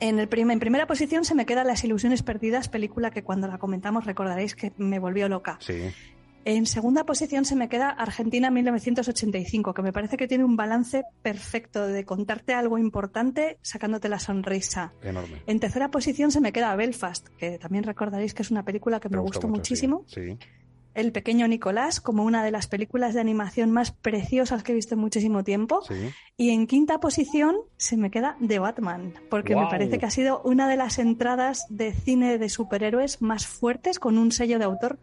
[0.00, 3.58] En, el en primera posición se me queda Las Ilusiones Perdidas, película que cuando la
[3.58, 5.56] comentamos recordaréis que me volvió loca.
[5.60, 5.90] Sí.
[6.44, 11.04] En segunda posición se me queda Argentina 1985, que me parece que tiene un balance
[11.22, 14.92] perfecto de contarte algo importante sacándote la sonrisa.
[15.02, 15.42] Enorme.
[15.46, 19.08] En tercera posición se me queda Belfast, que también recordaréis que es una película que
[19.08, 20.04] me, gustó, muchísimo.
[20.06, 20.38] sí.
[20.94, 24.94] El pequeño Nicolás como una de las películas de animación más preciosas que he visto
[24.94, 25.80] en muchísimo tiempo.
[26.36, 30.42] Y en quinta posición se me queda The Batman, porque me parece que ha sido
[30.42, 34.98] una de las entradas de cine de superhéroes más fuertes, con un sello de autor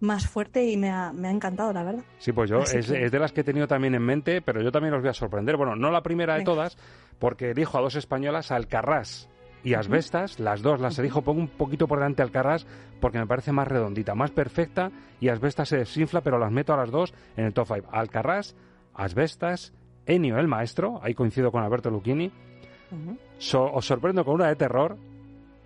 [0.00, 2.04] más fuerte y me ha, encantado, la verdad.
[2.18, 4.94] Sí, pues yo es, de las que he tenido también en mente, pero yo también
[4.94, 5.56] os voy a sorprender.
[5.56, 6.76] Bueno, no la primera de todas,
[7.18, 9.28] porque elijo a dos españolas, Alcarrás
[9.64, 12.66] y Asbestas, las dos las elijo, pongo un poquito por delante Alcarrás
[13.00, 14.90] porque me parece más redondita, más perfecta
[15.20, 17.88] y Asbestas se desinfla, pero las meto a las dos en el top 5.
[17.92, 18.56] Alcarrás,
[18.94, 19.72] Asbestas,
[20.06, 22.32] Enio el maestro, ahí coincido con Alberto Lucchini.
[23.52, 24.96] os sorprendo con una de terror,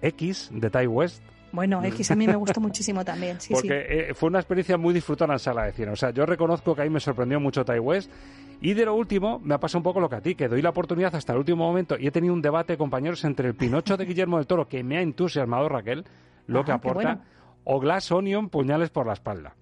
[0.00, 1.22] X de Tai West.
[1.52, 3.40] Bueno, X a mí me gustó muchísimo también.
[3.40, 5.90] Sí, Porque eh, fue una experiencia muy disfrutada en sala de cine.
[5.92, 8.10] O sea, yo reconozco que ahí me sorprendió mucho Tai West
[8.62, 10.62] y de lo último, me ha pasado un poco lo que a ti, que doy
[10.62, 13.96] la oportunidad hasta el último momento y he tenido un debate, compañeros, entre el Pinocho
[13.96, 16.04] de Guillermo del Toro, que me ha entusiasmado Raquel,
[16.46, 17.20] lo que aporta,
[17.64, 19.54] o Glass Onion, puñales por la espalda.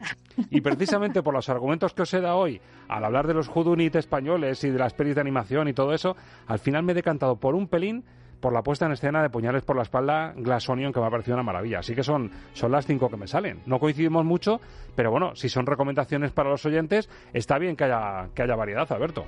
[0.51, 3.97] Y precisamente por los argumentos que os he dado hoy, al hablar de los Judunit
[3.97, 6.17] españoles y de las pelis de animación y todo eso,
[6.47, 8.05] al final me he decantado por un pelín
[8.41, 11.11] por la puesta en escena de Puñales por la espalda, Glass Onion, que me ha
[11.11, 11.81] parecido una maravilla.
[11.81, 13.61] Así que son, son las cinco que me salen.
[13.67, 14.61] No coincidimos mucho,
[14.97, 18.91] pero bueno, si son recomendaciones para los oyentes, está bien que haya, que haya variedad,
[18.93, 19.25] Alberto.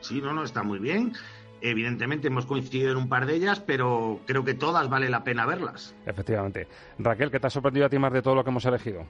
[0.00, 1.12] Sí, no, no, está muy bien.
[1.60, 5.46] Evidentemente hemos coincidido en un par de ellas, pero creo que todas vale la pena
[5.46, 5.94] verlas.
[6.04, 6.68] Efectivamente.
[6.98, 9.06] Raquel, ¿qué te ha sorprendido a ti más de todo lo que hemos elegido?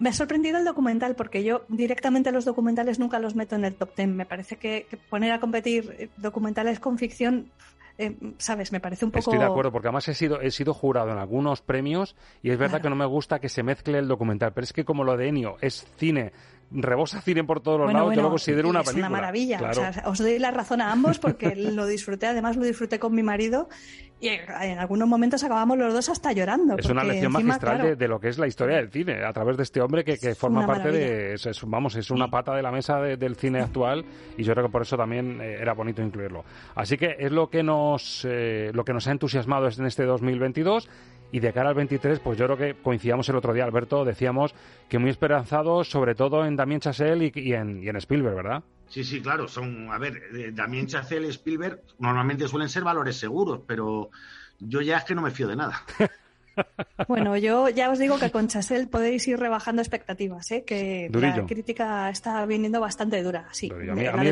[0.00, 3.74] Me ha sorprendido el documental porque yo directamente los documentales nunca los meto en el
[3.74, 4.14] top ten.
[4.14, 7.50] Me parece que poner a competir eh, documentales con ficción
[7.98, 8.72] eh, ¿sabes?
[8.72, 9.30] Me parece un poco...
[9.30, 12.58] Estoy de acuerdo, porque además he sido, he sido jurado en algunos premios y es
[12.58, 15.16] verdad que no me gusta que se mezcle el documental, pero es que como lo
[15.16, 16.32] de Enio es cine
[16.70, 19.06] rebosa cine por todos los lados, yo lo considero una película.
[19.06, 19.60] Es una maravilla.
[20.06, 23.68] os doy la razón a ambos porque lo disfruté, además lo disfruté con mi marido
[24.20, 26.76] y en algunos momentos acabamos los dos hasta llorando.
[26.76, 29.62] Es una lección magistral de, lo que es la historia del cine, a través de
[29.62, 31.34] este hombre que, forma parte de.
[31.34, 34.04] Es, vamos, es una pata de la mesa del cine actual
[34.36, 36.44] y yo creo que por eso también eh, era bonito incluirlo.
[36.74, 40.88] Así que es lo que nos, eh, lo que nos ha entusiasmado en este 2022
[41.30, 44.54] y de cara al 23, pues yo creo que coincidíamos el otro día, Alberto, decíamos
[44.88, 48.62] que muy esperanzados, sobre todo en Damien Chazelle y, en, y en Spielberg, ¿verdad?
[48.88, 53.16] Sí, sí, claro, son, a ver, eh, Damien Chazelle y Spielberg normalmente suelen ser valores
[53.16, 54.10] seguros, pero
[54.58, 55.82] yo ya es que no me fío de nada.
[57.06, 60.64] Bueno, yo ya os digo que con Chasel podéis ir rebajando expectativas, ¿eh?
[60.64, 63.46] que la crítica está viniendo bastante dura.
[63.52, 63.70] Sí.
[63.70, 64.28] A mí,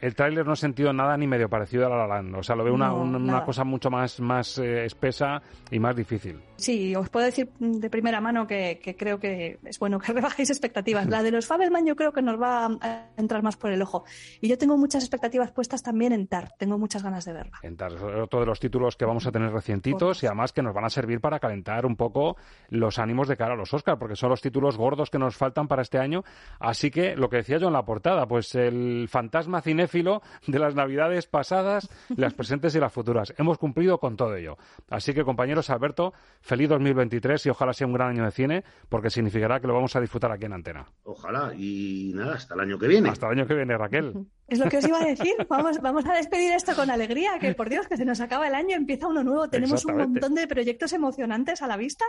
[0.00, 2.36] el tráiler no he sentido nada ni medio parecido a La La Land.
[2.36, 6.40] O sea, lo veo una, cosa mucho más, más eh, espesa y más difícil.
[6.60, 11.08] Sí, os puedo decir de primera mano que, creo que es bueno que rebajéis expectativas.
[11.08, 14.04] La de los Fabelman yo creo que nos va a entrar más por el ojo.
[14.40, 16.52] Y yo tengo muchas expectativas puestas también en Tar.
[16.58, 17.58] Tengo muchas ganas de verla.
[17.62, 20.74] En Tar, otro de los títulos que vamos a tener recientitos y además que nos
[20.74, 22.36] van a servir para calentar un poco
[22.68, 25.66] los ánimos de cara a los Oscars, porque son los títulos gordos que nos faltan
[25.66, 26.24] para este año.
[26.58, 30.74] Así que lo que decía yo en la portada, pues el fantasma cinéfilo de las
[30.74, 33.32] navidades pasadas, las presentes y las futuras.
[33.38, 34.58] Hemos cumplido con todo ello.
[34.90, 36.12] Así que, compañeros, Alberto,
[36.50, 39.94] feliz 2023 y ojalá sea un gran año de cine, porque significará que lo vamos
[39.94, 40.84] a disfrutar aquí en Antena.
[41.04, 43.08] Ojalá, y nada, hasta el año que viene.
[43.08, 44.26] Hasta el año que viene, Raquel.
[44.50, 45.32] Es lo que os iba a decir.
[45.48, 48.54] Vamos, vamos a despedir esto con alegría, que por Dios, que se nos acaba el
[48.54, 49.48] año, empieza uno nuevo.
[49.48, 52.04] Tenemos un montón de proyectos emocionantes a la vista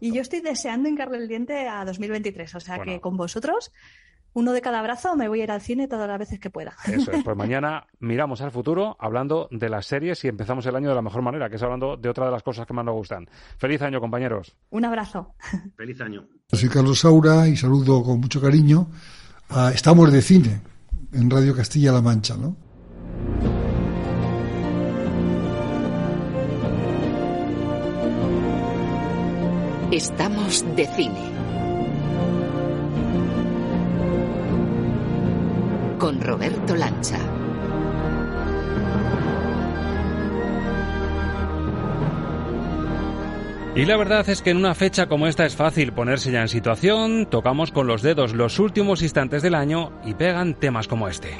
[0.00, 2.54] y yo estoy deseando hincarle el diente a 2023.
[2.54, 3.72] O sea que con vosotros,
[4.34, 6.74] uno de cada brazo, me voy a ir al cine todas las veces que pueda.
[6.86, 7.24] Eso es.
[7.24, 11.02] Pues mañana miramos al futuro hablando de las series y empezamos el año de la
[11.02, 13.26] mejor manera, que es hablando de otra de las cosas que más nos gustan.
[13.56, 14.54] Feliz año, compañeros.
[14.68, 15.34] Un abrazo.
[15.76, 16.28] Feliz año.
[16.52, 18.88] Soy Carlos Saura y saludo con mucho cariño.
[19.72, 20.75] Estamos de cine
[21.16, 22.56] en Radio Castilla-La Mancha, ¿no?
[29.90, 31.14] Estamos de cine.
[35.98, 37.18] Con Roberto Lancha.
[43.76, 46.48] Y la verdad es que en una fecha como esta es fácil ponerse ya en
[46.48, 51.36] situación, tocamos con los dedos los últimos instantes del año y pegan temas como este.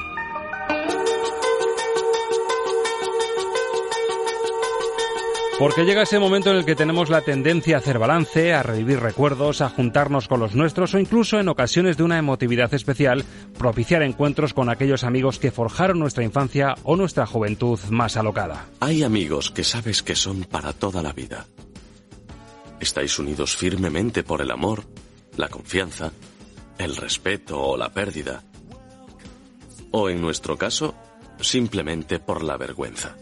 [5.57, 8.99] Porque llega ese momento en el que tenemos la tendencia a hacer balance, a revivir
[8.99, 13.25] recuerdos, a juntarnos con los nuestros o incluso en ocasiones de una emotividad especial,
[13.57, 18.67] propiciar encuentros con aquellos amigos que forjaron nuestra infancia o nuestra juventud más alocada.
[18.79, 21.47] Hay amigos que sabes que son para toda la vida.
[22.79, 24.83] Estáis unidos firmemente por el amor,
[25.35, 26.11] la confianza,
[26.77, 28.43] el respeto o la pérdida.
[29.91, 30.93] O en nuestro caso,
[31.39, 33.15] simplemente por la vergüenza.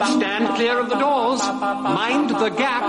[0.00, 1.42] Stand clear of the doors.
[1.82, 2.82] Mind the gap.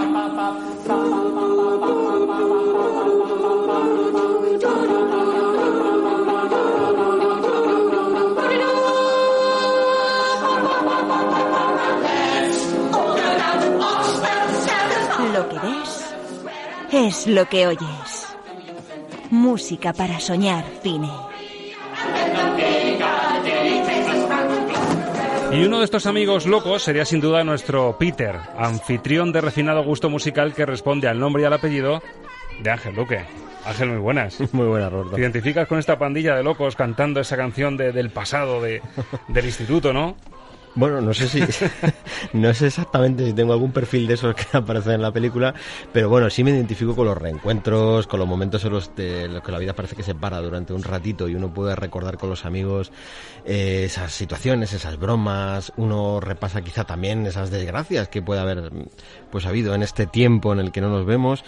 [16.92, 18.28] Es lo que oyes.
[19.30, 21.10] Música para soñar cine.
[25.52, 30.10] Y uno de estos amigos locos sería sin duda nuestro Peter, anfitrión de refinado gusto
[30.10, 32.02] musical que responde al nombre y al apellido
[32.62, 33.26] de Ángel Luque.
[33.66, 34.40] Ángel, muy buenas.
[34.54, 35.16] Muy buenas, Roberto.
[35.16, 38.82] ¿Te identificas con esta pandilla de locos cantando esa canción del pasado de,
[39.28, 40.16] del instituto, no?
[40.76, 41.40] Bueno, no sé si.
[42.34, 45.54] no sé exactamente si tengo algún perfil de esos que aparecen en la película,
[45.92, 49.60] pero bueno, sí me identifico con los reencuentros, con los momentos en los, que la
[49.60, 52.92] vida parece que se para durante un ratito y uno puede recordar con los amigos
[53.46, 55.74] eh, esas situaciones, esas bromas.
[55.78, 58.72] Uno repasa quizá también esas desgracias que puede haber
[59.32, 61.44] pues habido en este tiempo en el que no nos vemos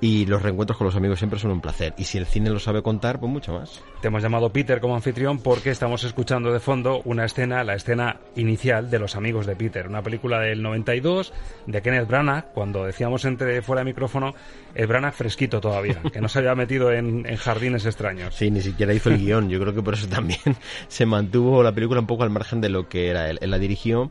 [0.00, 1.94] y los reencuentros con los amigos siempre son un placer.
[1.98, 3.82] Y si el cine lo sabe contar, pues mucho más.
[4.00, 8.20] Te hemos llamado Peter como anfitrión porque estamos escuchando de fondo una escena, la escena
[8.34, 11.32] inicial de Los Amigos de Peter, una película del 92
[11.66, 14.34] de Kenneth Branagh, cuando decíamos entre fuera de micrófono,
[14.74, 18.34] el Branagh fresquito todavía, que no se había metido en, jardines extraños.
[18.34, 20.40] Sí, ni siquiera hizo el guion, yo creo que por eso también
[20.88, 23.38] se mantuvo la película un poco al margen de lo que era él.
[23.40, 24.10] Él la dirigió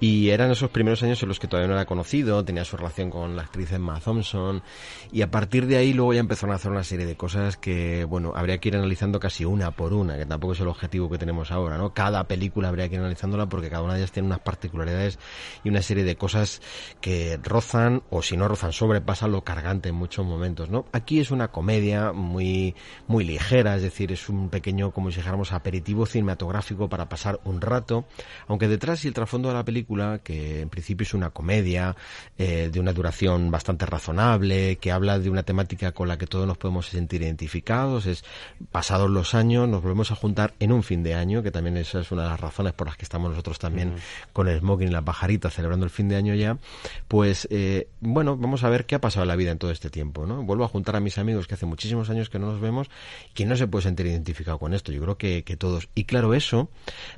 [0.00, 3.10] y eran esos primeros años en los que todavía no era conocido, tenía su relación
[3.10, 4.62] con la actriz Emma Thompson
[5.12, 8.04] y a partir de ahí luego ya empezaron a hacer una serie de cosas que,
[8.04, 11.18] bueno, habría que ir analizando casi una por una, que tampoco es el objetivo que
[11.18, 11.92] tenemos ahora, ¿no?
[11.92, 15.18] Cada película habría que ir analizándola porque cada tiene unas particularidades
[15.64, 16.60] y una serie de cosas
[17.00, 20.86] que rozan, o si no rozan, sobrepasan lo cargante en muchos momentos, ¿no?
[20.92, 22.74] Aquí es una comedia muy,
[23.06, 27.60] muy ligera, es decir, es un pequeño, como si dijéramos, aperitivo cinematográfico para pasar un
[27.60, 28.06] rato,
[28.46, 31.96] aunque detrás y el trasfondo de la película, que en principio es una comedia
[32.36, 36.46] eh, de una duración bastante razonable, que habla de una temática con la que todos
[36.46, 38.24] nos podemos sentir identificados, es
[38.70, 42.00] pasados los años, nos volvemos a juntar en un fin de año, que también esa
[42.00, 43.77] es una de las razones por las que estamos nosotros también
[44.32, 46.58] con el smoking y la pajarita celebrando el fin de año ya,
[47.08, 49.90] pues eh, bueno, vamos a ver qué ha pasado en la vida en todo este
[49.90, 50.42] tiempo, ¿no?
[50.42, 52.88] Vuelvo a juntar a mis amigos que hace muchísimos años que no nos vemos,
[53.34, 54.92] ¿quién no se puede sentir identificado con esto?
[54.92, 55.88] Yo creo que, que todos.
[55.94, 56.70] Y claro, eso,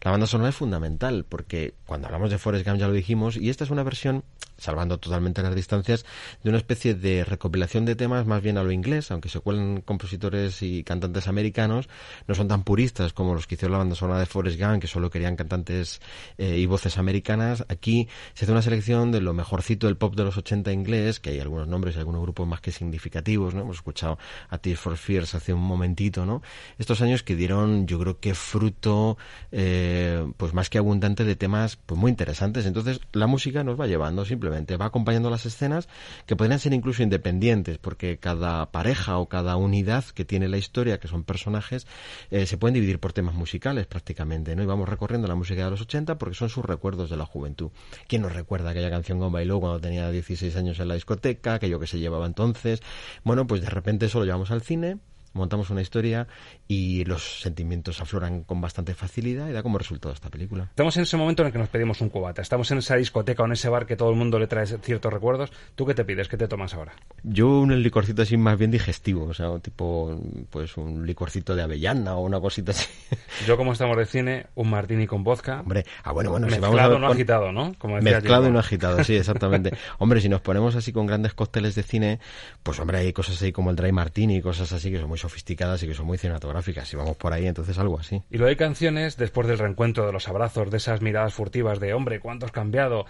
[0.03, 3.51] la banda sonora es fundamental, porque cuando hablamos de Forrest Gump ya lo dijimos, y
[3.51, 4.25] esta es una versión,
[4.57, 6.05] salvando totalmente las distancias,
[6.43, 9.81] de una especie de recopilación de temas más bien a lo inglés, aunque se cuelen
[9.83, 11.89] compositores y cantantes americanos,
[12.27, 14.87] no son tan puristas como los que hicieron la banda sonora de Forrest Gump, que
[14.87, 16.01] solo querían cantantes
[16.39, 17.65] eh, y voces americanas.
[17.69, 21.31] Aquí se hace una selección de lo mejorcito del pop de los 80 inglés, que
[21.31, 23.63] hay algunos nombres y algunos grupos más que significativos, ¿no?
[23.63, 26.43] Hemos escuchado a Tears for Fears hace un momentito, ¿no?
[26.79, 29.19] Estos años que dieron, yo creo que fruto,
[29.53, 32.67] eh, pues más que abundante de temas pues muy interesantes.
[32.67, 35.89] Entonces, la música nos va llevando simplemente, va acompañando las escenas
[36.27, 40.99] que podrían ser incluso independientes, porque cada pareja o cada unidad que tiene la historia,
[41.01, 41.87] que son personajes,
[42.31, 44.63] eh, se pueden dividir por temas musicales prácticamente, ¿no?
[44.63, 47.71] Y vamos recorriendo la música de los 80 porque son sus recuerdos de la juventud.
[48.09, 51.79] ¿Quién nos recuerda aquella canción con bailó cuando tenía 16 años en la discoteca, aquello
[51.79, 52.81] que se llevaba entonces?
[53.23, 54.99] Bueno, pues de repente eso lo llevamos al cine
[55.33, 56.27] montamos una historia
[56.67, 60.65] y los sentimientos afloran con bastante facilidad y da como resultado esta película.
[60.65, 63.43] Estamos en ese momento en el que nos pedimos un cubata, estamos en esa discoteca
[63.43, 65.53] o en ese bar que todo el mundo le trae ciertos recuerdos.
[65.75, 66.29] ¿Tú qué te pides?
[66.29, 66.93] ¿Qué te tomas ahora?
[67.23, 70.21] Yo un licorcito así más bien digestivo, o sea, tipo
[70.51, 72.87] pues un licorcito de avellana o una cosita así.
[73.47, 75.61] Yo como estamos de cine, un martini con vodka.
[75.61, 77.75] Hombre, ah bueno, bueno, mezclado si vamos a no agitado, ¿no?
[77.79, 79.73] Como mezclado y no agitado, sí, exactamente.
[79.99, 82.21] hombre, si nos ponemos así con grandes cócteles de cine,
[82.63, 85.19] pues hombre, hay cosas así como el dry martini y cosas así que son muy
[85.21, 86.89] sofisticadas y que son muy cinematográficas.
[86.89, 88.23] Si vamos por ahí, entonces algo así.
[88.31, 91.95] Y lo de canciones, después del reencuentro, de los abrazos, de esas miradas furtivas de
[91.95, 93.07] hombre, ¿cuánto has cambiado?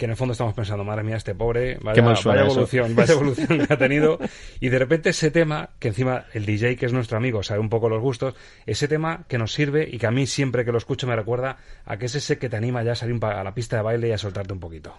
[0.00, 3.66] que en el fondo estamos pensando, madre mía, este pobre, vaya, vaya evolución, vaya evolución
[3.66, 4.18] que ha tenido.
[4.58, 7.68] Y de repente ese tema, que encima el DJ, que es nuestro amigo, sabe un
[7.68, 8.34] poco los gustos,
[8.64, 11.58] ese tema que nos sirve y que a mí siempre que lo escucho me recuerda
[11.84, 14.08] a que es ese que te anima ya a salir a la pista de baile
[14.08, 14.96] y a soltarte un poquito.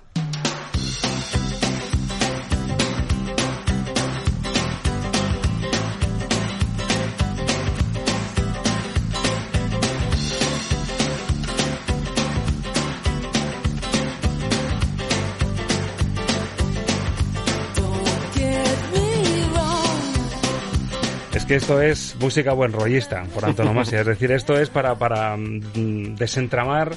[21.52, 23.99] Que esto es música buen rollista, por antonomasia.
[23.99, 26.93] es decir, esto es para, para mm, desentramar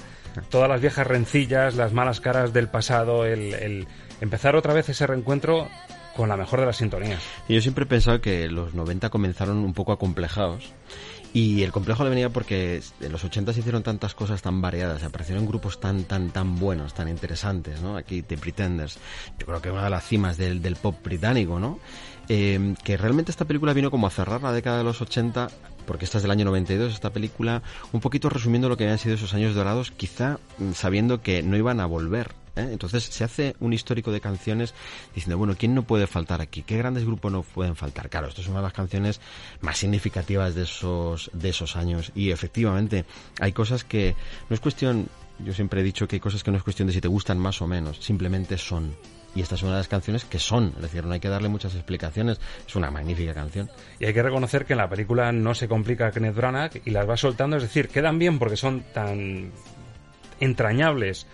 [0.48, 3.88] todas las viejas rencillas, las malas caras del pasado, el,
[4.20, 5.68] empezar otra vez ese reencuentro
[6.14, 7.20] con la mejor de las sintonías.
[7.48, 10.72] Yo siempre he pensado que los 90 comenzaron un poco acomplejados.
[11.32, 15.02] Y el complejo le venía porque en los 80 se hicieron tantas cosas tan variadas,
[15.02, 17.96] aparecieron grupos tan, tan, tan buenos, tan interesantes, ¿no?
[17.96, 19.00] Aquí The Pretenders,
[19.36, 21.80] yo creo que una de las cimas del, del pop británico, ¿no?
[22.28, 25.48] Eh, que realmente esta película vino como a cerrar la década de los 80,
[25.86, 27.62] porque esta es del año 92, esta película,
[27.92, 31.56] un poquito resumiendo lo que habían sido esos años dorados, quizá mm, sabiendo que no
[31.56, 32.32] iban a volver.
[32.56, 32.68] ¿eh?
[32.72, 34.74] Entonces se hace un histórico de canciones
[35.14, 36.62] diciendo, bueno, ¿quién no puede faltar aquí?
[36.62, 38.08] ¿Qué grandes grupos no pueden faltar?
[38.08, 39.20] Claro, esto es una de las canciones
[39.60, 42.12] más significativas de esos, de esos años.
[42.14, 43.04] Y efectivamente,
[43.40, 44.14] hay cosas que
[44.48, 45.08] no es cuestión,
[45.40, 47.38] yo siempre he dicho que hay cosas que no es cuestión de si te gustan
[47.38, 48.94] más o menos, simplemente son
[49.35, 51.49] y esta es una de las canciones que son, es decir, no hay que darle
[51.49, 53.70] muchas explicaciones, es una magnífica canción.
[53.99, 57.09] Y hay que reconocer que en la película no se complica Kenneth Branagh y las
[57.09, 59.51] va soltando, es decir, quedan bien porque son tan
[60.41, 61.26] entrañables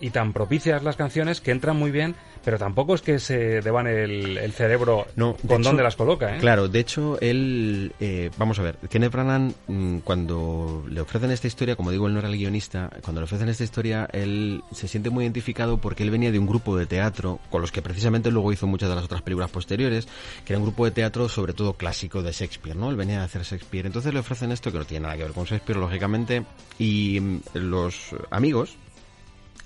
[0.00, 3.86] y tan propicias las canciones que entran muy bien pero tampoco es que se deban
[3.86, 6.36] el, cerebro no, con dónde las coloca.
[6.36, 6.38] ¿eh?
[6.38, 11.46] Claro, de hecho, él, eh, vamos a ver, Kenneth Branagh, mm, cuando le ofrecen esta
[11.46, 14.88] historia, como digo, él no era el guionista, cuando le ofrecen esta historia, él se
[14.88, 18.30] siente muy identificado porque él venía de un grupo de teatro, con los que precisamente
[18.30, 20.08] luego hizo muchas de las otras películas posteriores,
[20.44, 22.90] que era un grupo de teatro sobre todo clásico de Shakespeare, ¿no?
[22.90, 23.86] Él venía a hacer Shakespeare.
[23.86, 26.44] Entonces le ofrecen esto que no tiene nada que ver con Shakespeare, lógicamente,
[26.78, 28.76] y mm, los amigos,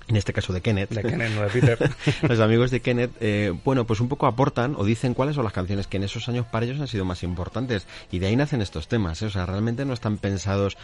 [0.07, 0.89] en este caso de Kenneth.
[0.91, 1.91] De Kenneth, no de Peter.
[2.21, 5.53] los amigos de Kenneth, eh, bueno, pues un poco aportan o dicen cuáles son las
[5.53, 7.87] canciones que en esos años para ellos han sido más importantes.
[8.11, 9.21] Y de ahí nacen estos temas.
[9.21, 9.25] ¿eh?
[9.25, 10.77] O sea, realmente no están pensados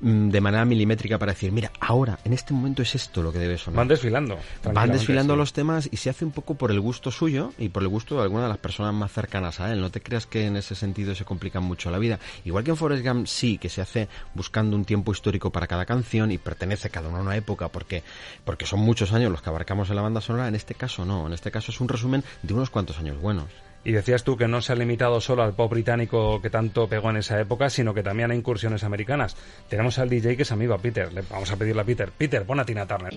[0.00, 3.38] mm, de manera milimétrica para decir, mira, ahora, en este momento es esto lo que
[3.38, 3.78] debe sonar.
[3.78, 4.38] Van desfilando.
[4.72, 7.82] Van desfilando los temas y se hace un poco por el gusto suyo y por
[7.82, 9.80] el gusto de alguna de las personas más cercanas a él.
[9.80, 12.18] No te creas que en ese sentido se complica mucho la vida.
[12.44, 15.84] Igual que en Forrest Gump sí, que se hace buscando un tiempo histórico para cada
[15.84, 18.02] canción y pertenece cada una a una época porque,
[18.44, 21.26] porque son muchos años los que abarcamos en la banda sonora, en este caso no,
[21.26, 23.46] en este caso es un resumen de unos cuantos años buenos.
[23.84, 27.10] Y decías tú que no se ha limitado solo al pop británico que tanto pegó
[27.10, 29.36] en esa época, sino que también a incursiones americanas.
[29.68, 31.12] Tenemos al DJ que es amigo a Peter.
[31.12, 32.10] Le vamos a pedirle a Peter.
[32.10, 33.14] Peter, pon a Tina Turner.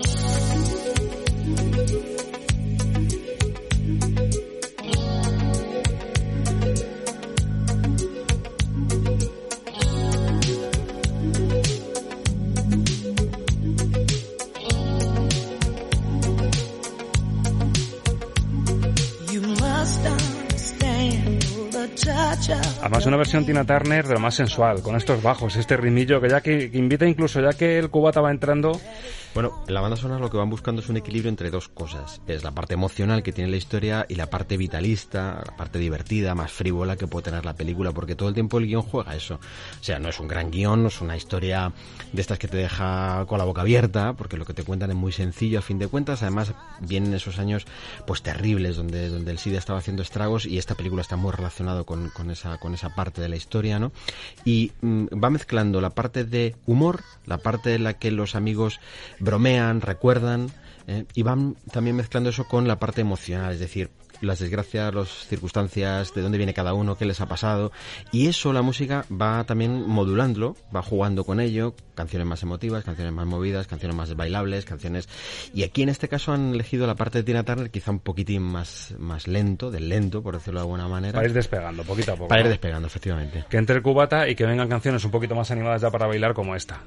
[22.50, 26.30] Además, una versión Tina Turner de lo más sensual, con estos bajos, este rimillo que
[26.30, 28.80] ya que, invita incluso, ya que el cubata va entrando.
[29.34, 32.22] Bueno, en la banda sonora lo que van buscando es un equilibrio entre dos cosas.
[32.28, 36.36] Es la parte emocional que tiene la historia y la parte vitalista, la parte divertida,
[36.36, 39.36] más frívola que puede tener la película, porque todo el tiempo el guion juega eso.
[39.36, 41.72] O sea, no es un gran guion, no es una historia
[42.12, 44.98] de estas que te deja con la boca abierta, porque lo que te cuentan es
[44.98, 46.24] muy sencillo a fin de cuentas.
[46.24, 47.66] Además, vienen esos años
[48.06, 51.86] pues terribles donde, donde el SIDA estaba haciendo estragos y esta película está muy relacionado
[51.86, 53.94] con, con esa, con esa parte de la historia, ¿no?
[54.44, 58.82] Y mm, va mezclando la parte de humor, la parte en la que los amigos
[59.22, 60.50] bromean, recuerdan,
[60.88, 61.06] ¿eh?
[61.14, 63.90] y van también mezclando eso con la parte emocional, es decir,
[64.22, 67.72] las desgracias, las circunstancias, de dónde viene cada uno, qué les ha pasado.
[68.12, 73.14] Y eso la música va también modulándolo, va jugando con ello, canciones más emotivas, canciones
[73.14, 75.10] más movidas, canciones más bailables, canciones...
[75.54, 78.44] Y aquí en este caso han elegido la parte de Tina Turner quizá un poquitín
[78.44, 81.14] más, más lento, del lento, por decirlo de alguna manera.
[81.14, 82.28] Para ir despegando, poquito a poco.
[82.28, 83.46] Para ir despegando, efectivamente.
[83.50, 86.34] Que entre el cubata y que vengan canciones un poquito más animadas ya para bailar
[86.34, 86.82] como esta.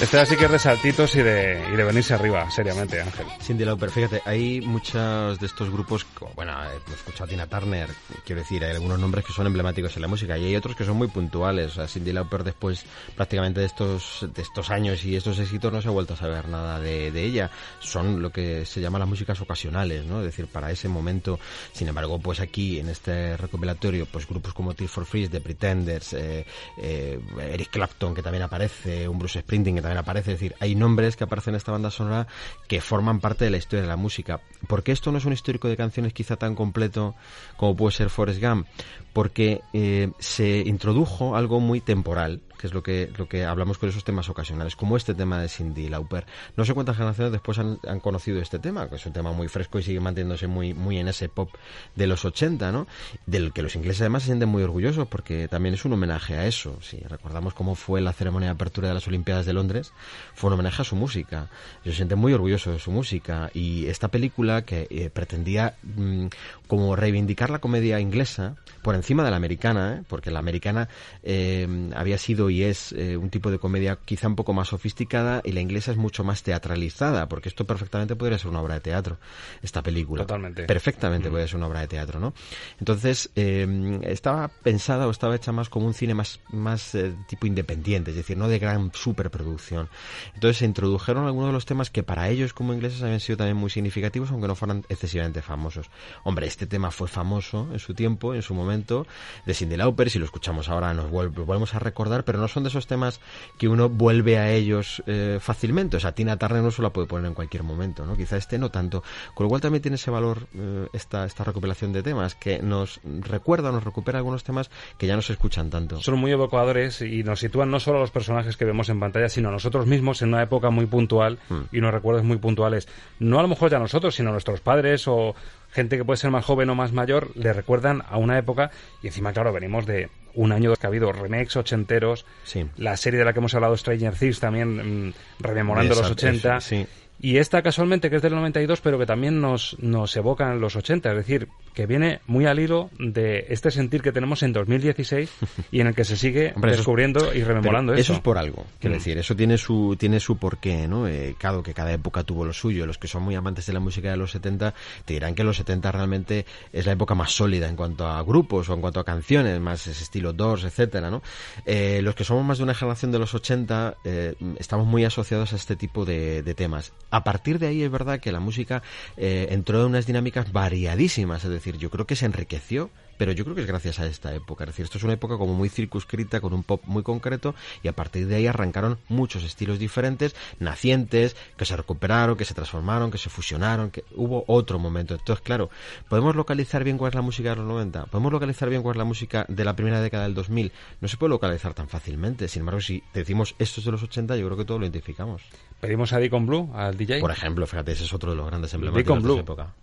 [0.00, 3.26] Este así que es de saltitos y de, y de venirse arriba, seriamente, Ángel.
[3.40, 7.88] Cindy Lauper, fíjate, hay muchos de estos grupos, bueno, hemos escuchado a Tina Turner,
[8.24, 10.84] quiero decir, hay algunos nombres que son emblemáticos en la música y hay otros que
[10.84, 11.72] son muy puntuales.
[11.72, 12.84] O sea, Cindy Lauper después
[13.16, 16.46] prácticamente de estos, de estos años y estos éxitos no se ha vuelto a saber
[16.48, 17.50] nada de, de ella.
[17.80, 20.18] Son lo que se llama las músicas ocasionales, ¿no?
[20.20, 21.40] Es decir, para ese momento.
[21.72, 26.12] Sin embargo, pues aquí en este recopilatorio, pues grupos como Tears for Freeze, The Pretenders,
[26.12, 26.44] eh,
[26.76, 27.18] eh,
[27.50, 30.32] Eric Clapton, que también aparece, un Bruce Sprinting, que también aparece.
[30.32, 32.26] Es decir, hay nombres que aparecen en esta banda sonora
[32.66, 34.40] que forman parte de la historia de la música.
[34.66, 37.14] ¿Por qué esto no es un histórico de canciones quizá tan completo
[37.56, 38.66] como puede ser Forrest Gump?
[39.12, 43.88] Porque eh, se introdujo algo muy temporal que es lo que, lo que hablamos con
[43.88, 46.26] esos temas ocasionales, como este tema de Cindy Lauper.
[46.56, 49.78] No sé cuántas generaciones después han, conocido este tema, que es un tema muy fresco
[49.78, 51.50] y sigue manteniéndose muy, muy en ese pop
[51.94, 52.86] de los 80, ¿no?
[53.26, 56.46] Del que los ingleses además se sienten muy orgullosos porque también es un homenaje a
[56.46, 56.78] eso.
[56.82, 59.92] Si recordamos cómo fue la ceremonia de apertura de las Olimpiadas de Londres,
[60.34, 61.48] fue un homenaje a su música.
[61.84, 66.26] Ellos se sienten muy orgullosos de su música y esta película que eh, pretendía mmm,
[66.66, 70.04] como reivindicar la comedia inglesa por encima de la americana, ¿eh?
[70.08, 70.88] porque la americana
[71.22, 75.40] eh, había sido y es eh, un tipo de comedia quizá un poco más sofisticada
[75.44, 78.80] y la inglesa es mucho más teatralizada, porque esto perfectamente podría ser una obra de
[78.80, 79.18] teatro,
[79.62, 80.22] esta película.
[80.22, 80.64] Totalmente.
[80.64, 81.32] Perfectamente mm.
[81.32, 82.34] podría ser una obra de teatro, ¿no?
[82.78, 87.46] Entonces, eh, estaba pensada o estaba hecha más como un cine más, más eh, tipo
[87.46, 89.88] independiente, es decir, no de gran superproducción.
[90.34, 93.56] Entonces se introdujeron algunos de los temas que para ellos como ingleses habían sido también
[93.56, 95.90] muy significativos, aunque no fueran excesivamente famosos.
[96.24, 99.06] Hombre, este tema fue famoso en su tiempo, en su momento,
[99.44, 102.68] de Cindy Lauper, si lo escuchamos ahora nos volvemos a recordar, pero no son de
[102.68, 103.20] esos temas
[103.58, 105.96] que uno vuelve a ellos eh, fácilmente.
[105.96, 108.16] O sea, Tina Turner no se la puede poner en cualquier momento, ¿no?
[108.16, 109.02] Quizá este no tanto.
[109.34, 113.00] Con lo cual también tiene ese valor eh, esta, esta recopilación de temas, que nos
[113.04, 116.00] recuerda, nos recupera algunos temas que ya no se escuchan tanto.
[116.00, 119.28] Son muy evocadores y nos sitúan no solo a los personajes que vemos en pantalla,
[119.28, 121.60] sino a nosotros mismos en una época muy puntual hmm.
[121.72, 122.88] y unos recuerdos muy puntuales.
[123.18, 125.34] No a lo mejor ya nosotros, sino a nuestros padres o
[125.70, 128.70] gente que puede ser más joven o más mayor, le recuerdan a una época
[129.02, 132.64] y encima, claro, venimos de un año que ha habido remakes ochenteros, sí.
[132.76, 136.60] la serie de la que hemos hablado, Stranger Things, también mmm, rememorando los 80.
[136.60, 136.86] Sí.
[137.20, 140.76] Y esta casualmente que es del 92, pero que también nos, nos evoca en los
[140.76, 145.30] 80, es decir, que viene muy al hilo de este sentir que tenemos en 2016
[145.72, 148.00] y en el que se sigue descubriendo y rememorando eso.
[148.00, 148.98] Eso es por algo, quiero Mm.
[148.98, 151.06] decir, eso tiene su, tiene su porqué, ¿no?
[151.08, 152.86] Eh, claro que cada época tuvo lo suyo.
[152.86, 154.74] Los que son muy amantes de la música de los 70
[155.04, 158.68] te dirán que los 70 realmente es la época más sólida en cuanto a grupos
[158.68, 161.22] o en cuanto a canciones, más ese estilo Doors, etcétera, ¿no?
[161.64, 165.52] Eh, los que somos más de una generación de los 80 eh, estamos muy asociados
[165.52, 166.92] a este tipo de, de temas.
[167.10, 168.82] A partir de ahí es verdad que la música
[169.16, 173.44] eh, entró en unas dinámicas variadísimas, es decir, yo creo que se enriqueció pero yo
[173.44, 174.64] creo que es gracias a esta época.
[174.64, 177.88] Es decir, esto es una época como muy circunscrita, con un pop muy concreto, y
[177.88, 183.10] a partir de ahí arrancaron muchos estilos diferentes, nacientes, que se recuperaron, que se transformaron,
[183.10, 185.14] que se fusionaron, que hubo otro momento.
[185.14, 185.70] Entonces, claro,
[186.08, 188.06] ¿podemos localizar bien cuál es la música de los 90?
[188.06, 190.72] ¿Podemos localizar bien cuál es la música de la primera década del 2000?
[191.00, 192.48] No se puede localizar tan fácilmente.
[192.48, 195.42] Sin embargo, si decimos esto es de los 80, yo creo que todo lo identificamos.
[195.80, 197.20] Pedimos a Deacon Blue, al DJ.
[197.20, 199.74] Por ejemplo, fíjate, ese es otro de los grandes emblemáticos Deacon de esa época.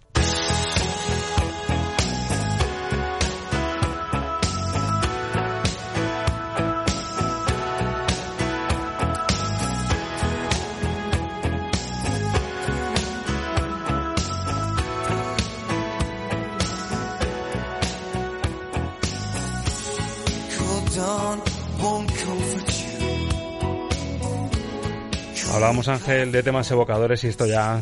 [25.63, 27.81] Hablábamos, Ángel, de temas evocadores y esto ya,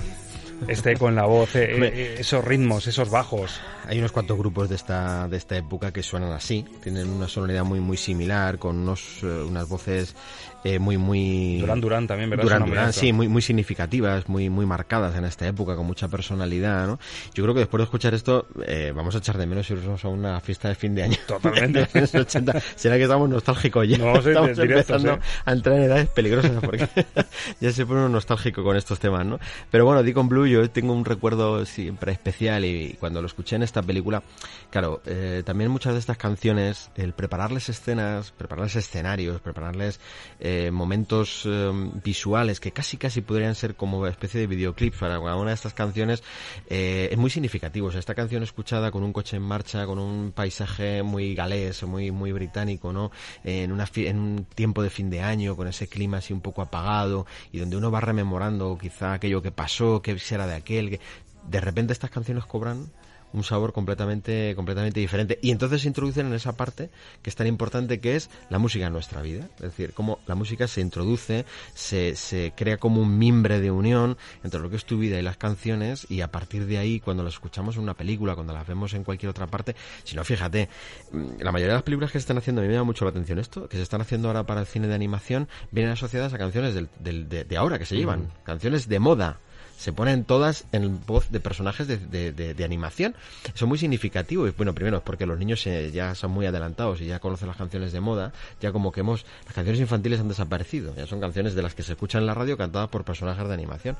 [0.67, 3.59] este eco en la voz, eh, eh, esos ritmos, esos bajos.
[3.87, 7.63] Hay unos cuantos grupos de esta, de esta época que suenan así, tienen una sonoridad
[7.63, 10.15] muy muy similar, con unos, eh, unas voces
[10.63, 11.59] eh, muy muy...
[11.59, 12.43] Durán Durán también, ¿verdad?
[12.43, 16.88] Durán Durán, sí, muy, muy significativas, muy, muy marcadas en esta época, con mucha personalidad,
[16.88, 16.99] ¿no?
[17.33, 20.07] Yo creo que después de escuchar esto, eh, vamos a echar de menos irnos a
[20.07, 21.17] una fiesta de fin de año.
[21.27, 21.88] Totalmente.
[21.93, 22.61] de los 80.
[22.75, 23.97] Será que estamos nostálgicos ya.
[23.97, 25.21] No, sí, estamos directo, empezando sí.
[25.45, 26.88] a entrar en edades peligrosas porque
[27.59, 29.39] ya se pone uno nostálgico con estos temas, ¿no?
[29.69, 33.63] Pero bueno, Deacon Blue yo tengo un recuerdo siempre especial y cuando lo escuché en
[33.63, 34.21] esta película,
[34.69, 39.99] claro, eh, también muchas de estas canciones, el prepararles escenas, prepararles escenarios, prepararles
[40.39, 41.72] eh, momentos eh,
[42.03, 45.73] visuales que casi casi podrían ser como especie de videoclips para cada una de estas
[45.73, 46.23] canciones,
[46.69, 47.88] eh, es muy significativo.
[47.88, 51.84] O sea, esta canción escuchada con un coche en marcha, con un paisaje muy galés,
[51.84, 53.11] muy, muy británico, ¿no?
[53.44, 56.61] En, una en un tiempo de fin de año, con ese clima así un poco
[56.61, 60.99] apagado, y donde uno va rememorando quizá aquello que pasó, qué será de aquel, que
[61.48, 62.91] de repente estas canciones cobran
[63.33, 65.39] un sabor completamente completamente diferente.
[65.41, 66.89] Y entonces se introducen en esa parte
[67.21, 69.47] que es tan importante que es la música en nuestra vida.
[69.55, 74.17] Es decir cómo la música se introduce se, se crea como un mimbre de unión
[74.43, 77.23] entre lo que es tu vida y las canciones y a partir de ahí cuando
[77.23, 80.69] las escuchamos en una película cuando las vemos en cualquier otra parte si no fíjate
[81.11, 83.05] mm, la mayoría de las películas que se están haciendo a mí me llama mucho
[83.05, 86.33] la atención esto que se están haciendo ahora para el cine de animación vienen asociadas
[86.33, 89.39] a canciones del, del- de, de ahora que se llevan canciones de moda
[89.81, 93.15] se ponen todas en voz de personajes de, de- de- de animación.
[93.45, 94.47] Eso es muy significativo.
[94.47, 97.47] Y bueno, primero es porque los niños eh, ya son muy adelantados y ya conocen
[97.47, 98.31] las canciones de moda.
[98.61, 99.25] Ya como que hemos.
[99.45, 100.93] Las canciones infantiles han desaparecido.
[100.95, 103.53] Ya son canciones de las que se escuchan en la radio cantadas por personajes de
[103.55, 103.97] animación.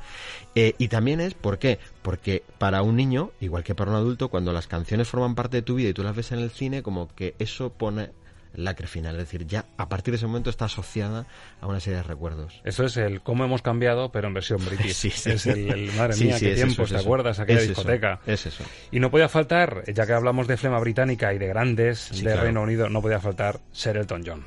[0.54, 1.80] Eh, y también es, ¿por qué?
[2.04, 5.62] Porque para un niño, igual que para un adulto, cuando las canciones forman parte de
[5.64, 8.12] tu vida y tú las ves en el cine, como que eso pone
[8.54, 9.16] lacre final.
[9.16, 11.26] Es decir, ya a partir de ese momento está asociada
[11.62, 12.62] a una serie de recuerdos.
[12.64, 14.94] Eso es el cómo hemos cambiado, pero en versión british.
[14.94, 15.32] Sí, sí.
[15.32, 17.04] Es el, el- madre mía, sí, qué es eso, tiempos, es ¿te eso.
[17.06, 17.40] acuerdas?
[17.40, 18.20] Aquella Es eso, discoteca.
[18.26, 18.64] es eso.
[18.92, 22.24] Y no podía faltar, ya que hablamos de flema británica y de grandes Sí, de
[22.32, 22.42] claro.
[22.44, 24.46] Reino Unido, no podía faltar Sir Elton John.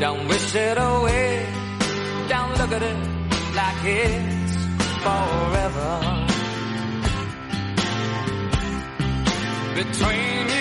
[0.00, 1.44] Don't wish it away.
[2.28, 2.96] Don't look at it
[3.54, 4.56] like it's
[5.02, 6.26] forever.
[9.74, 10.59] Between you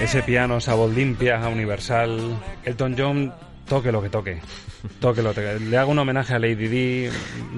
[0.00, 2.38] Ese piano, esa voz limpia, universal.
[2.64, 3.34] Elton John,
[3.68, 4.40] toque lo que toque.
[5.00, 5.64] Toque lo que toque.
[5.64, 7.08] Le hago un homenaje a Lady Di,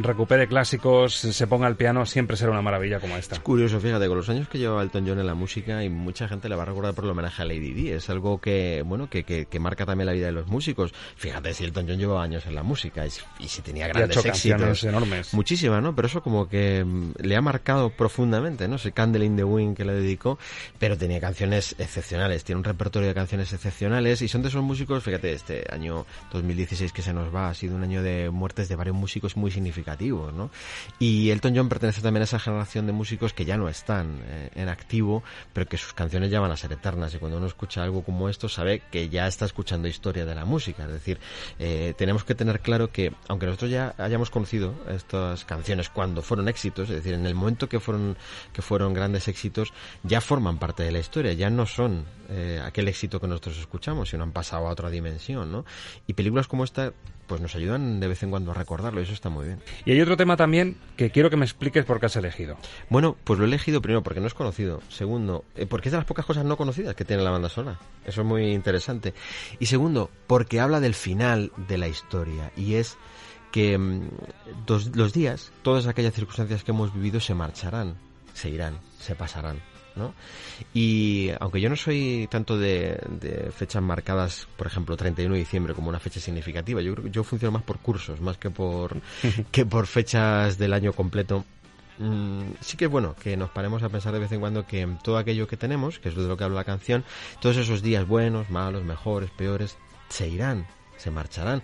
[0.00, 3.38] recupere clásicos, se ponga al piano, siempre será una maravilla como esta.
[3.40, 6.48] Curioso, fíjate, con los años que lleva Elton John en la música y mucha gente
[6.48, 7.90] le va a recordar por el homenaje a Lady Di.
[7.90, 10.92] Es algo que, bueno, que, que, que marca también la vida de los músicos.
[11.16, 13.92] Fíjate, si Elton John lleva años en la música y, y si tenía Y ha
[13.92, 14.84] grandes hecho canciones éxitos.
[14.84, 15.34] enormes.
[15.34, 15.94] Muchísimas, ¿no?
[15.94, 18.76] Pero eso como que mm, le ha marcado profundamente, ¿no?
[18.76, 20.38] Ese Candle in the Wind que le dedicó,
[20.78, 25.02] pero tenía canciones excepcionales, tiene un repertorio de canciones excepcionales y son de esos músicos,
[25.02, 28.76] fíjate, este año 2016 que se nos va ha sido un año de muertes de
[28.76, 30.50] varios músicos muy significativos, ¿no?
[30.98, 34.50] Y Elton John pertenece también a esa generación de músicos que ya no están eh,
[34.54, 35.22] en activo,
[35.52, 38.28] pero que sus canciones ya van a ser eternas y cuando uno escucha algo como
[38.28, 41.18] esto sabe que ya está escuchando historia de la música, es decir,
[41.58, 46.48] eh, tenemos que tener claro que aunque nosotros ya hayamos conocido estas canciones cuando fueron
[46.48, 48.16] éxitos, es decir, en el momento que fueron
[48.52, 49.72] que fueron grandes éxitos,
[50.02, 54.10] ya forman parte de la historia, ya no son eh, aquel éxito que nosotros escuchamos,
[54.10, 55.64] sino han pasado a otra dimensión, ¿no?
[56.06, 56.92] Y películas como esta
[57.28, 59.60] pues nos ayudan de vez en cuando a recordarlo y eso está muy bien.
[59.84, 62.56] Y hay otro tema también que quiero que me expliques por qué has elegido.
[62.88, 64.80] Bueno, pues lo he elegido primero porque no es conocido.
[64.88, 67.78] Segundo, eh, porque es de las pocas cosas no conocidas que tiene la banda sonora.
[68.05, 69.14] Eso es muy interesante.
[69.60, 72.96] Y segundo, porque habla del final de la historia y es
[73.52, 74.09] que mm,
[74.94, 77.96] los días, todas aquellas circunstancias que hemos vivido se marcharán,
[78.32, 79.60] se irán, se pasarán.
[79.98, 80.14] ¿No?
[80.72, 85.88] Y aunque yo no soy tanto de, fechas marcadas, por ejemplo, 31 de diciembre como
[85.88, 89.00] una fecha significativa, yo creo que yo funciono más por cursos, más que por,
[89.52, 91.44] que por fechas del año completo.
[91.98, 94.88] Mm, sí que es bueno que nos paremos a pensar de vez en cuando que
[95.02, 97.04] todo aquello que tenemos, que es de lo que habla la canción,
[97.40, 99.76] todos esos días buenos, malos, mejores, peores,
[100.08, 100.66] se irán,
[100.96, 101.62] se marcharán.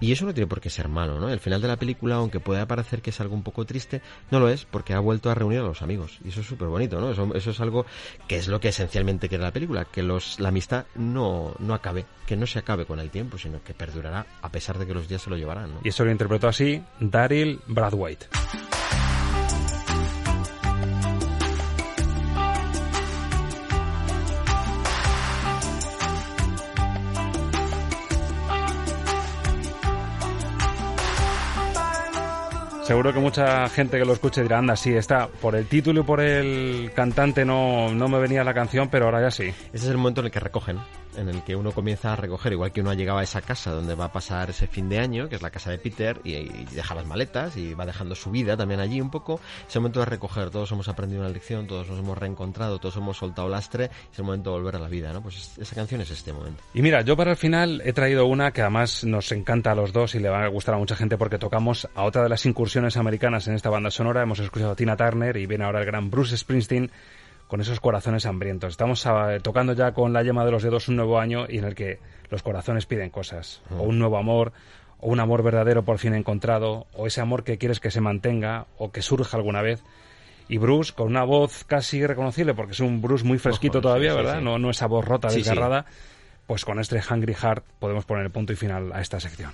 [0.00, 1.30] Y eso no tiene por qué ser malo, ¿no?
[1.30, 4.40] El final de la película, aunque pueda parecer que es algo un poco triste, no
[4.40, 6.18] lo es porque ha vuelto a reunir a los amigos.
[6.24, 7.10] Y eso es súper bonito, ¿no?
[7.10, 7.86] Eso, es algo
[8.28, 12.04] que es lo que esencialmente quiere la película, que los, la amistad no, no acabe,
[12.26, 15.08] que no se acabe con el tiempo, sino que perdurará a pesar de que los
[15.08, 15.80] días se lo llevarán, ¿no?
[15.82, 18.26] Y eso lo interpretó así Daryl Bradwaite.
[32.86, 36.04] Seguro que mucha gente que lo escuche dirá, anda, sí, está, por el título y
[36.04, 39.48] por el cantante no, no me venía la canción, pero ahora ya sí.
[39.72, 40.78] Ese es el momento en el que recogen
[41.16, 43.72] en el que uno comienza a recoger, igual que uno ha llegado a esa casa
[43.72, 46.64] donde va a pasar ese fin de año, que es la casa de Peter, y,
[46.74, 49.40] deja las maletas y va dejando su vida también allí un poco.
[49.68, 52.96] Es el momento de recoger, todos hemos aprendido una lección, todos nos hemos reencontrado, todos
[52.96, 55.22] hemos soltado lastre, es el momento de volver a la vida, ¿no?
[55.22, 56.62] Pues esa canción es este momento.
[56.74, 59.92] Y mira, yo para el final he traído una que además nos encanta a los
[59.92, 62.44] dos y le va a gustar a mucha gente porque tocamos a otra de las
[62.46, 64.22] incursiones americanas en esta banda sonora.
[64.22, 66.90] Hemos escuchado a Tina Turner y viene ahora el gran Bruce Springsteen
[67.48, 68.70] con esos corazones hambrientos.
[68.70, 71.64] Estamos ah, tocando ya con la yema de los dedos un nuevo año y en
[71.64, 71.98] el que
[72.30, 74.52] los corazones piden cosas, o un nuevo amor,
[74.98, 78.66] o un amor verdadero por fin encontrado, o ese amor que quieres que se mantenga
[78.78, 79.82] o que surja alguna vez.
[80.48, 84.40] Y Bruce, con una voz casi reconocible, porque es un Bruce muy fresquito todavía, ¿verdad?
[84.40, 85.86] No, no esa voz rota, desgarrada.
[86.46, 89.50] Pues con este Hungry Heart podemos poner el punto y final a esta sección.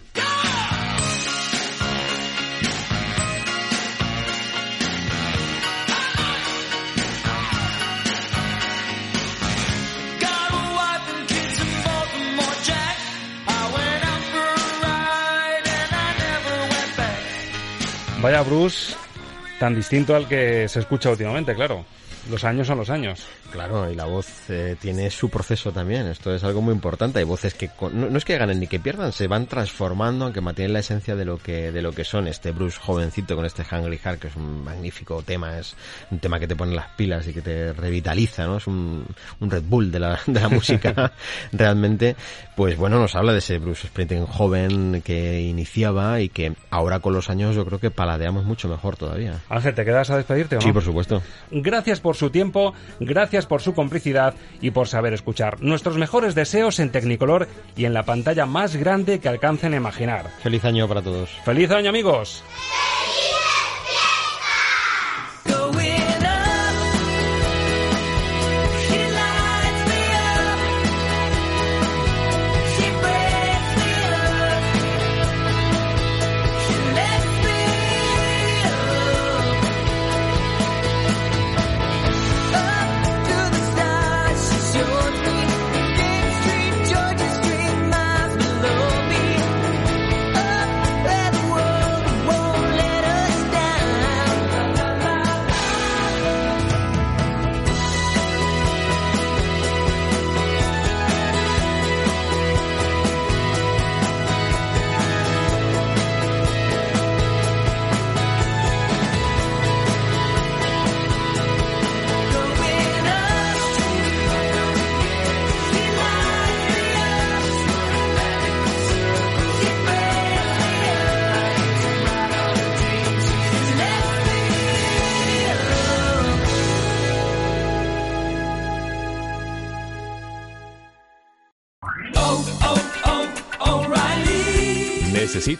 [18.23, 18.95] Vaya Bruce,
[19.59, 21.85] tan distinto al que se escucha últimamente, claro.
[22.31, 23.27] Los años son los años.
[23.51, 26.07] Claro, y la voz eh, tiene su proceso también.
[26.07, 27.19] Esto es algo muy importante.
[27.19, 30.73] Hay voces que no, es que ganen ni que pierdan, se van transformando, aunque mantienen
[30.73, 32.29] la esencia de lo que de lo que son.
[32.29, 35.77] Este Bruce jovencito con este Hungry Heart, que es un magnífico tema, es
[36.11, 38.59] un tema que te pone las pilas y que te revitaliza, ¿no?
[38.59, 39.05] Es un,
[39.41, 41.13] un Red Bull de la, de la música
[41.53, 42.17] realmente.
[42.57, 47.13] Pues bueno, nos habla de ese Bruce Springsteen joven que iniciaba y que ahora con
[47.13, 49.41] los años yo creo que paladeamos mucho mejor todavía.
[49.49, 50.65] Ángel, ¿te quedas a despedirte o no?
[50.65, 51.23] Sí, por supuesto.
[51.51, 55.63] Gracias por su tiempo, gracias por su complicidad y por saber escuchar.
[55.63, 60.31] Nuestros mejores deseos en Tecnicolor y en la pantalla más grande que alcancen a imaginar.
[60.43, 61.31] Feliz año para todos.
[61.45, 62.45] Feliz año amigos.